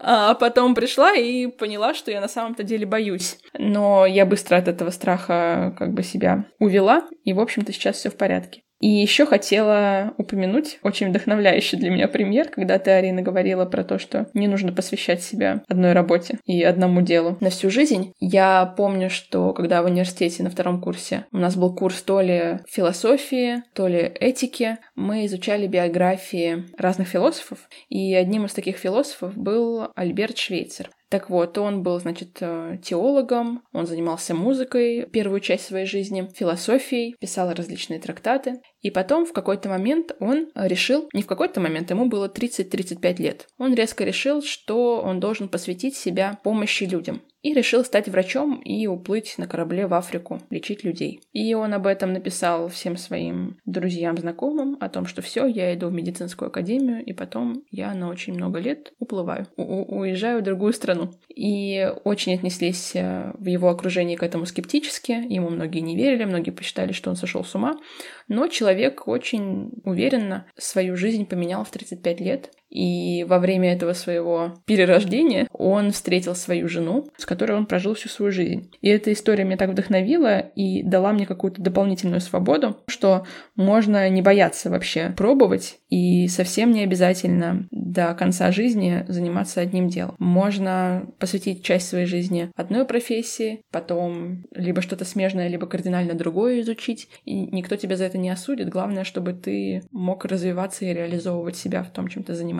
[0.00, 3.38] а потом пришла и поняла, что я на самом-то деле боюсь.
[3.54, 8.10] Но я быстро от этого страха как бы себя увела, и, в общем-то, сейчас все
[8.10, 8.62] в порядке.
[8.80, 13.98] И еще хотела упомянуть очень вдохновляющий для меня пример, когда ты, Арина, говорила про то,
[13.98, 18.12] что не нужно посвящать себя одной работе и одному делу на всю жизнь.
[18.20, 22.60] Я помню, что когда в университете на втором курсе у нас был курс то ли
[22.68, 27.58] философии, то ли этики, мы изучали биографии разных философов,
[27.88, 30.90] и одним из таких философов был Альберт Швейцер.
[31.10, 37.16] Так вот, он был, значит, э, теологом, он занимался музыкой первую часть своей жизни, философией,
[37.18, 38.60] писал различные трактаты.
[38.80, 43.48] И потом в какой-то момент он решил, не в какой-то момент, ему было 30-35 лет,
[43.58, 48.86] он резко решил, что он должен посвятить себя помощи людям и решил стать врачом и
[48.86, 51.20] уплыть на корабле в Африку, лечить людей.
[51.32, 55.88] И он об этом написал всем своим друзьям, знакомым, о том, что все, я иду
[55.88, 61.12] в медицинскую академию, и потом я на очень много лет уплываю, уезжаю в другую страну.
[61.34, 66.50] И очень отнеслись э, в его окружении к этому скептически, ему многие не верили, многие
[66.50, 67.78] посчитали, что он сошел с ума,
[68.26, 68.67] но человек
[69.06, 75.90] очень уверенно свою жизнь поменял в 35 лет, и во время этого своего перерождения он
[75.92, 78.70] встретил свою жену, с которой он прожил всю свою жизнь.
[78.80, 84.22] И эта история меня так вдохновила и дала мне какую-то дополнительную свободу, что можно не
[84.22, 90.14] бояться вообще пробовать и совсем не обязательно до конца жизни заниматься одним делом.
[90.18, 97.08] Можно посвятить часть своей жизни одной профессии, потом либо что-то смежное, либо кардинально другое изучить,
[97.24, 98.68] и никто тебя за это не осудит.
[98.68, 102.57] Главное, чтобы ты мог развиваться и реализовывать себя в том, чем ты занимаешься.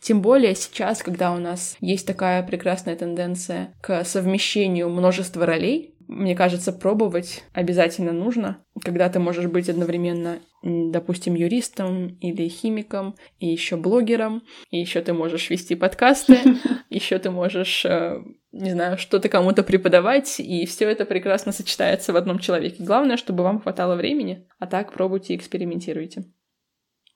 [0.00, 6.34] Тем более сейчас, когда у нас есть такая прекрасная тенденция к совмещению множества ролей, мне
[6.34, 13.76] кажется, пробовать обязательно нужно, когда ты можешь быть одновременно, допустим, юристом или химиком, и еще
[13.76, 16.38] блогером, и еще ты можешь вести подкасты,
[16.90, 22.16] еще ты можешь, э, не знаю, что-то кому-то преподавать, и все это прекрасно сочетается в
[22.16, 22.82] одном человеке.
[22.82, 26.24] Главное, чтобы вам хватало времени, а так пробуйте и экспериментируйте.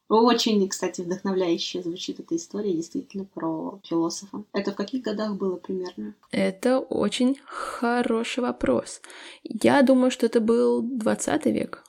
[0.09, 4.45] Очень, кстати, вдохновляюще звучит эта история действительно про философа.
[4.53, 6.15] Это в каких годах было примерно?
[6.31, 9.01] Это очень хороший вопрос.
[9.43, 11.83] Я думаю, что это был 20 век.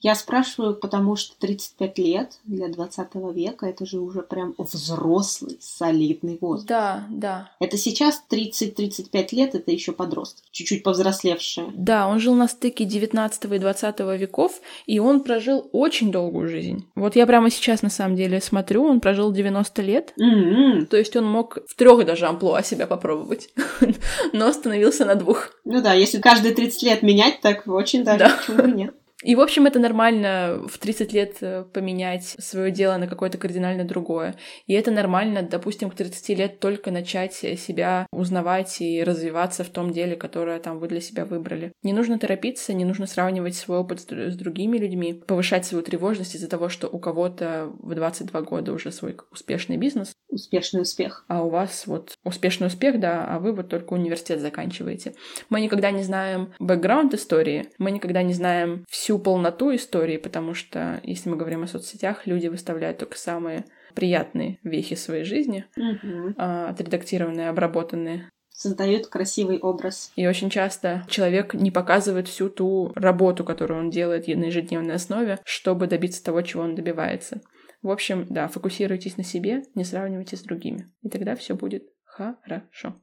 [0.00, 6.38] Я спрашиваю, потому что 35 лет для 20 века это же уже прям взрослый, солидный
[6.40, 6.66] возраст.
[6.66, 7.50] Да, да.
[7.60, 11.72] Это сейчас 30-35 лет, это еще подросток, чуть-чуть повзрослевшие.
[11.74, 16.86] Да, он жил на стыке 19 и 20 веков, и он прожил очень долгую жизнь.
[16.94, 20.14] Вот я прямо сейчас на самом деле смотрю, он прожил 90 лет.
[20.18, 20.86] Mm-hmm.
[20.86, 23.50] То есть он мог в трех даже амплуа себя попробовать,
[24.32, 25.50] но остановился на двух.
[25.64, 28.36] Ну да, если каждые 30 лет менять, так очень даже да.
[28.36, 28.94] почему нет.
[29.22, 33.84] И, в общем, это нормально в 30 лет э, поменять свое дело на какое-то кардинально
[33.84, 34.34] другое.
[34.66, 39.92] И это нормально, допустим, к 30 лет только начать себя узнавать и развиваться в том
[39.92, 41.72] деле, которое там вы для себя выбрали.
[41.82, 46.48] Не нужно торопиться, не нужно сравнивать свой опыт с другими людьми, повышать свою тревожность из-за
[46.48, 50.12] того, что у кого-то в 22 года уже свой успешный бизнес.
[50.28, 51.24] Успешный успех.
[51.28, 55.14] А у вас вот успешный успех, да, а вы вот только университет заканчиваете.
[55.50, 60.54] Мы никогда не знаем бэкграунд истории, мы никогда не знаем всю всю полноту истории, потому
[60.54, 63.64] что, если мы говорим о соцсетях, люди выставляют только самые
[63.96, 66.32] приятные вехи своей жизни, угу.
[66.36, 68.30] отредактированные, обработанные.
[68.50, 70.12] Создают красивый образ.
[70.14, 75.40] И очень часто человек не показывает всю ту работу, которую он делает на ежедневной основе,
[75.44, 77.40] чтобы добиться того, чего он добивается.
[77.82, 80.88] В общем, да, фокусируйтесь на себе, не сравнивайте с другими.
[81.02, 82.94] И тогда все будет хорошо.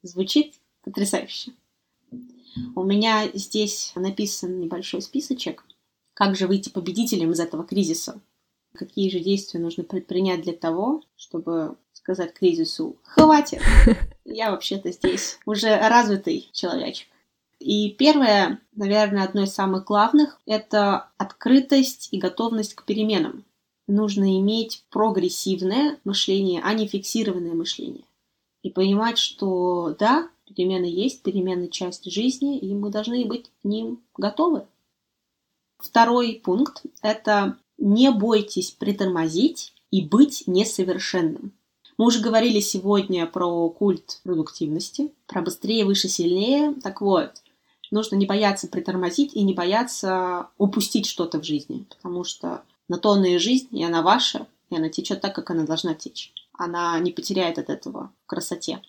[0.00, 1.50] Звучит потрясающе.
[2.74, 5.64] У меня здесь написан небольшой списочек,
[6.14, 8.20] как же выйти победителем из этого кризиса.
[8.74, 13.60] Какие же действия нужно предпринять для того, чтобы сказать кризису «хватит,
[14.24, 17.08] я вообще-то здесь уже развитый человечек».
[17.58, 23.44] И первое, наверное, одно из самых главных, это открытость и готовность к переменам.
[23.86, 28.04] Нужно иметь прогрессивное мышление, а не фиксированное мышление.
[28.62, 34.02] И понимать, что да, Перемены есть, перемены часть жизни, и мы должны быть к ним
[34.16, 34.66] готовы.
[35.78, 41.52] Второй пункт– это не бойтесь притормозить и быть несовершенным.
[41.96, 46.74] Мы уже говорили сегодня про культ продуктивности, про быстрее, выше, сильнее.
[46.82, 47.42] Так вот,
[47.90, 53.12] нужно не бояться притормозить и не бояться упустить что-то в жизни, потому что на то
[53.12, 56.32] она и жизнь, и она ваша, и она течет так, как она должна течь.
[56.52, 58.80] Она не потеряет от этого красоте.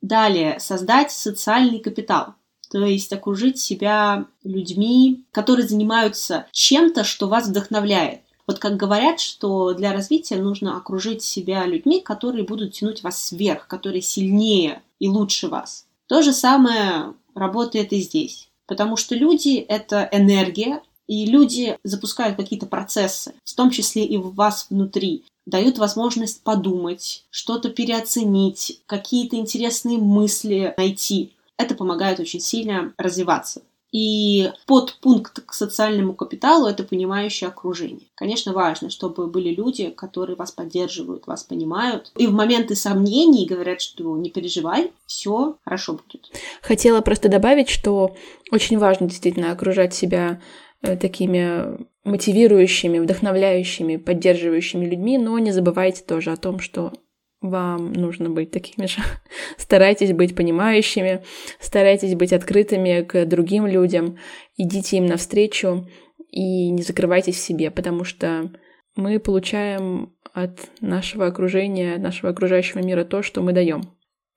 [0.00, 2.34] Далее, создать социальный капитал.
[2.70, 8.20] То есть окружить себя людьми, которые занимаются чем-то, что вас вдохновляет.
[8.46, 13.66] Вот как говорят, что для развития нужно окружить себя людьми, которые будут тянуть вас вверх,
[13.66, 15.86] которые сильнее и лучше вас.
[16.06, 18.48] То же самое работает и здесь.
[18.66, 24.34] Потому что люди— это энергия, и люди запускают какие-то процессы, в том числе и в
[24.34, 31.34] вас внутри дают возможность подумать, что-то переоценить, какие-то интересные мысли найти.
[31.56, 33.62] Это помогает очень сильно развиваться.
[33.90, 38.06] И подпункт к социальному капиталу– это понимающее окружение.
[38.14, 42.12] Конечно, важно, чтобы были люди, которые вас поддерживают, вас понимают.
[42.16, 46.30] И в моменты сомнений говорят, что не переживай, все хорошо будет.
[46.60, 48.14] Хотела просто добавить, что
[48.52, 50.38] очень важно действительно окружать себя
[50.80, 51.76] Э, такими
[52.08, 56.92] мотивирующими, вдохновляющими, поддерживающими людьми, но не забывайте тоже о том, что
[57.40, 59.00] вам нужно быть такими же.
[59.56, 61.22] старайтесь быть понимающими,
[61.60, 64.18] старайтесь быть открытыми к другим людям,
[64.56, 65.88] идите им навстречу
[66.30, 68.50] и не закрывайтесь в себе, потому что
[68.96, 73.82] мы получаем от нашего окружения, от нашего окружающего мира то, что мы даем.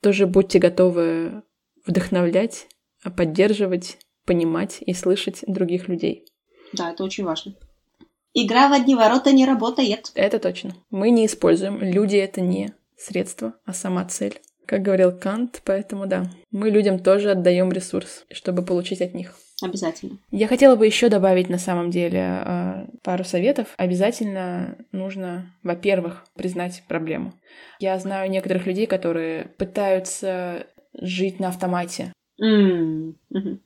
[0.01, 1.43] Тоже будьте готовы
[1.85, 2.67] вдохновлять,
[3.17, 6.25] поддерживать, понимать и слышать других людей.
[6.73, 7.53] Да, это очень важно.
[8.33, 10.11] Игра в одни ворота не работает.
[10.15, 10.73] Это точно.
[10.89, 11.79] Мы не используем.
[11.81, 14.39] Люди— это не средство, а сама цель.
[14.65, 19.35] Как говорил Кант, поэтому да, мы людям тоже отдаем ресурс, чтобы получить от них.
[19.61, 20.17] Обязательно.
[20.31, 23.67] Я хотела бы еще добавить на самом деле э, пару советов.
[23.77, 27.33] Обязательно нужно, во-первых, признать проблему.
[27.79, 32.11] Я знаю некоторых людей, которые пытаются жить на автомате,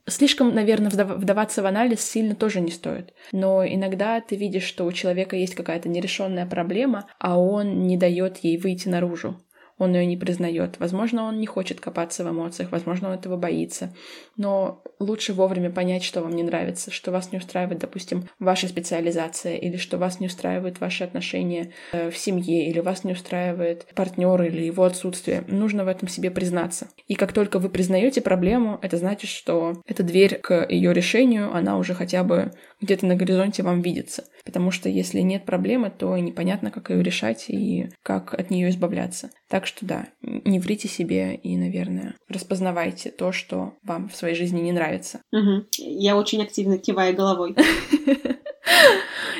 [0.06, 3.14] Слишком, наверное, вдаваться в анализ сильно тоже не стоит.
[3.32, 8.38] Но иногда ты видишь, что у человека есть какая-то нерешенная проблема, а он не дает
[8.38, 9.40] ей выйти наружу.
[9.78, 10.78] Он ее не признает.
[10.78, 13.94] Возможно, он не хочет копаться в эмоциях, возможно, он этого боится.
[14.36, 19.56] Но лучше вовремя понять, что вам не нравится, что вас не устраивает, допустим, ваша специализация,
[19.56, 24.42] или что вас не устраивает ваши отношения э, в семье, или вас не устраивает партнер
[24.42, 25.44] или его отсутствие.
[25.48, 26.88] Нужно в этом себе признаться.
[27.06, 31.76] И как только вы признаете проблему, это значит, что эта дверь к ее решению, она
[31.76, 34.24] уже хотя бы где-то на горизонте вам видится.
[34.44, 39.30] Потому что если нет проблемы, то непонятно, как ее решать и как от нее избавляться.
[39.48, 44.60] Так что да, не врите себе и, наверное, распознавайте то, что вам в своей жизни
[44.60, 45.20] не нравится.
[45.32, 45.66] Угу.
[45.78, 47.54] Я очень активно киваю головой.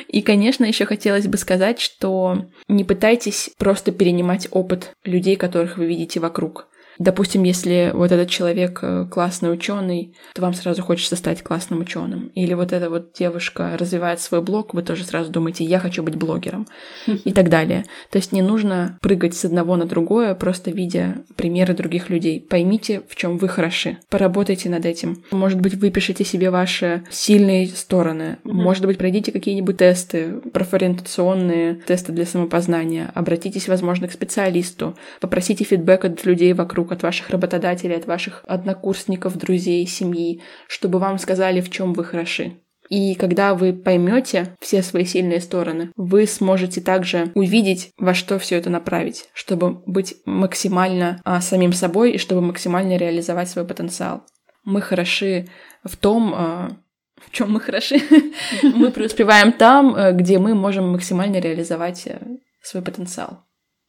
[0.07, 5.85] И, конечно, еще хотелось бы сказать, что не пытайтесь просто перенимать опыт людей, которых вы
[5.85, 6.69] видите вокруг.
[6.99, 12.31] Допустим, если вот этот человек э, классный ученый, то вам сразу хочется стать классным ученым.
[12.35, 16.15] Или вот эта вот девушка развивает свой блог, вы тоже сразу думаете, я хочу быть
[16.15, 16.67] блогером.
[17.25, 17.85] И так далее.
[18.11, 22.39] То есть не нужно прыгать с одного на другое, просто видя примеры других людей.
[22.39, 23.97] Поймите, в чем вы хороши.
[24.09, 25.23] Поработайте над этим.
[25.31, 28.37] Может быть, выпишите себе ваши сильные стороны.
[28.43, 33.11] Может быть, пройдите какие-нибудь тесты, профориентационные тесты для самопознания.
[33.13, 34.95] Обратитесь, возможно, к специалисту.
[35.21, 40.99] Попросите фидбэк от людей вокруг вокруг, от ваших работодателей, от ваших однокурсников, друзей, семьи, чтобы
[40.99, 42.51] вам сказали, в чем вы хороши.
[42.89, 48.55] И когда вы поймете все свои сильные стороны, вы сможете также увидеть, во что все
[48.55, 54.21] это направить, чтобы быть максимально а, самим собой и чтобы максимально реализовать свой потенциал.
[54.63, 55.47] Мы хороши
[55.83, 56.69] в том, а,
[57.17, 57.99] в чем мы хороши.
[58.63, 62.19] Мы преуспеваем там, э, где мы можем максимально реализовать э,
[62.61, 63.46] свой потенциал.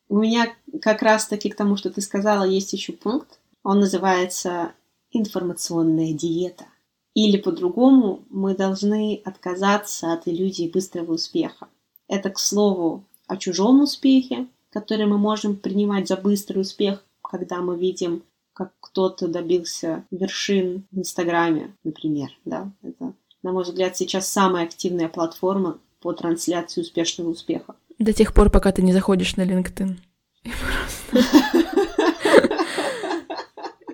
[0.09, 3.39] У меня как раз-таки к тому, что ты сказала, есть еще пункт.
[3.63, 4.73] Он называется
[5.11, 6.67] информационная диета.
[7.15, 11.69] Или по-другому, мы должны отказаться от иллюзии быстрого успеха.
[12.07, 17.77] Это, к слову, о чужом успехе, который мы можем принимать за быстрый успех, когда мы
[17.79, 22.31] видим, как кто-то добился вершин в Инстаграме, например.
[22.45, 22.71] Да?
[22.83, 27.77] Это, на мой взгляд, сейчас самая активная платформа по трансляции успешного успеха.
[27.99, 29.97] До тех пор, пока ты не заходишь на LinkedIn.
[30.45, 30.53] И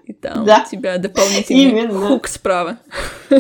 [0.05, 0.65] И там да.
[0.67, 2.09] у тебя дополнительный Именно.
[2.09, 2.79] хук справа.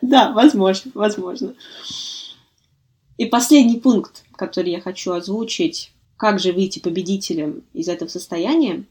[0.00, 1.54] Да, возможно, возможно.
[3.18, 8.84] И последний пункт, который я хочу озвучить, как же выйти победителем из этого состояния.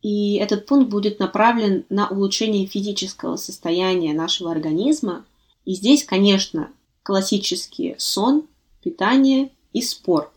[0.00, 5.26] И этот пункт будет направлен на улучшение физического состояния нашего организма.
[5.66, 6.70] И здесь, конечно,
[7.02, 8.46] классические сон,
[8.82, 10.32] питание и спорт.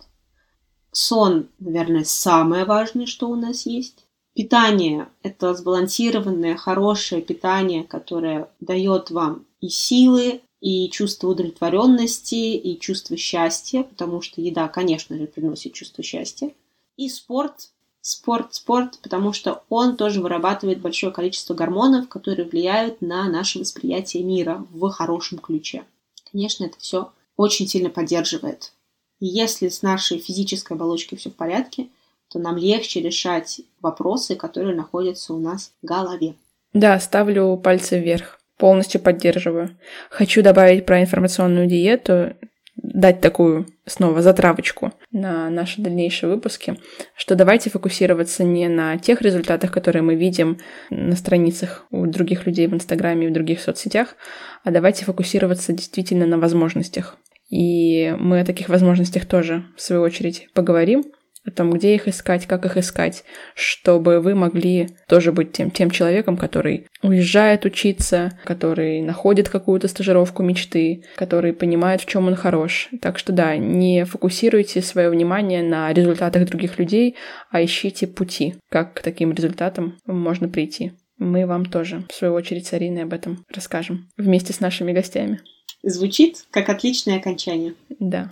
[0.91, 4.05] Сон, наверное, самое важное, что у нас есть.
[4.33, 13.17] Питание– это сбалансированное, хорошее питание, которое дает вам и силы, и чувство удовлетворенности, и чувство
[13.17, 16.53] счастья, потому что еда, конечно же, приносит чувство счастья.
[16.97, 17.71] И спорт,
[18.01, 24.23] спорт, спорт, потому что он тоже вырабатывает большое количество гормонов, которые влияют на наше восприятие
[24.23, 25.83] мира в хорошем ключе.
[26.31, 27.11] Конечно, это все
[27.41, 28.71] очень сильно поддерживает.
[29.19, 31.87] И если с нашей физической оболочкой все в порядке,
[32.31, 36.35] то нам легче решать вопросы, которые находятся у нас в голове.
[36.73, 38.39] Да, ставлю пальцы вверх.
[38.57, 39.75] Полностью поддерживаю.
[40.09, 42.35] Хочу добавить про информационную диету,
[42.75, 46.79] дать такую снова затравочку на наши дальнейшие выпуски,
[47.15, 52.67] что давайте фокусироваться не на тех результатах, которые мы видим на страницах у других людей
[52.67, 54.15] в Инстаграме и в других соцсетях,
[54.63, 57.17] а давайте фокусироваться действительно на возможностях.
[57.51, 61.03] И мы о таких возможностях тоже, в свою очередь, поговорим,
[61.45, 63.23] о том, где их искать, как их искать,
[63.55, 70.43] чтобы вы могли тоже быть тем, тем человеком, который уезжает учиться, который находит какую-то стажировку
[70.43, 72.89] мечты, который понимает, в чем он хорош.
[73.01, 77.15] Так что да, не фокусируйте свое внимание на результатах других людей,
[77.49, 80.93] а ищите пути, как к таким результатам можно прийти.
[81.17, 85.39] Мы вам тоже, в свою очередь, с Ариной об этом расскажем вместе с нашими гостями.
[85.83, 87.73] Звучит как отличное окончание.
[87.99, 88.31] Да.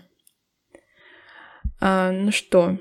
[1.82, 2.78] А, ну что,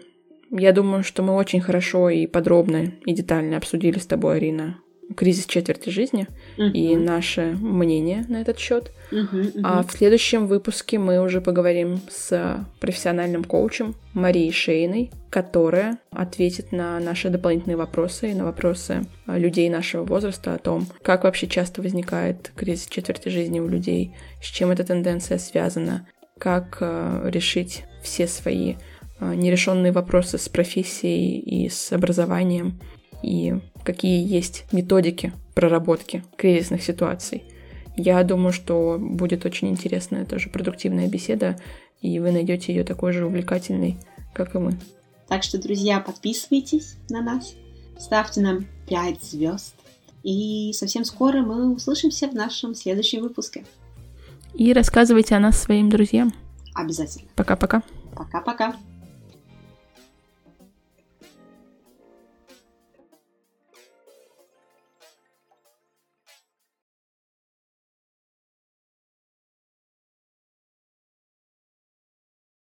[0.50, 4.80] я думаю, что мы очень хорошо и подробно и детально обсудили с тобой, Арина,
[5.16, 6.70] кризис четверти жизни uh-huh.
[6.70, 8.92] и наше мнение на этот счет.
[9.10, 9.60] Uh-huh, uh-huh.
[9.64, 16.98] А в следующем выпуске мы уже поговорим с профессиональным коучем Марией Шейной, которая ответит на
[17.00, 22.52] наши дополнительные вопросы и на вопросы людей нашего возраста о том, как вообще часто возникает
[22.54, 26.06] кризис четверти жизни у людей, с чем эта тенденция связана,
[26.38, 28.74] как э, решить все свои
[29.20, 32.78] э, нерешенные вопросы с профессией и с образованием,
[33.22, 33.54] и
[33.88, 37.44] какие есть методики проработки кризисных ситуаций.
[37.96, 41.58] Я думаю, что будет очень интересная, тоже продуктивная беседа,
[42.02, 43.96] и вы найдете ее такой же увлекательной,
[44.34, 44.78] как и мы.
[45.26, 47.54] Так что, друзья, подписывайтесь на нас,
[47.98, 49.74] ставьте нам 5 звезд.
[50.22, 53.64] И совсем скоро мы услышимся в нашем следующем выпуске.
[54.52, 56.34] И рассказывайте о нас своим друзьям.
[56.74, 57.30] Обязательно.
[57.34, 57.82] Пока-пока.
[58.14, 58.76] Пока-пока.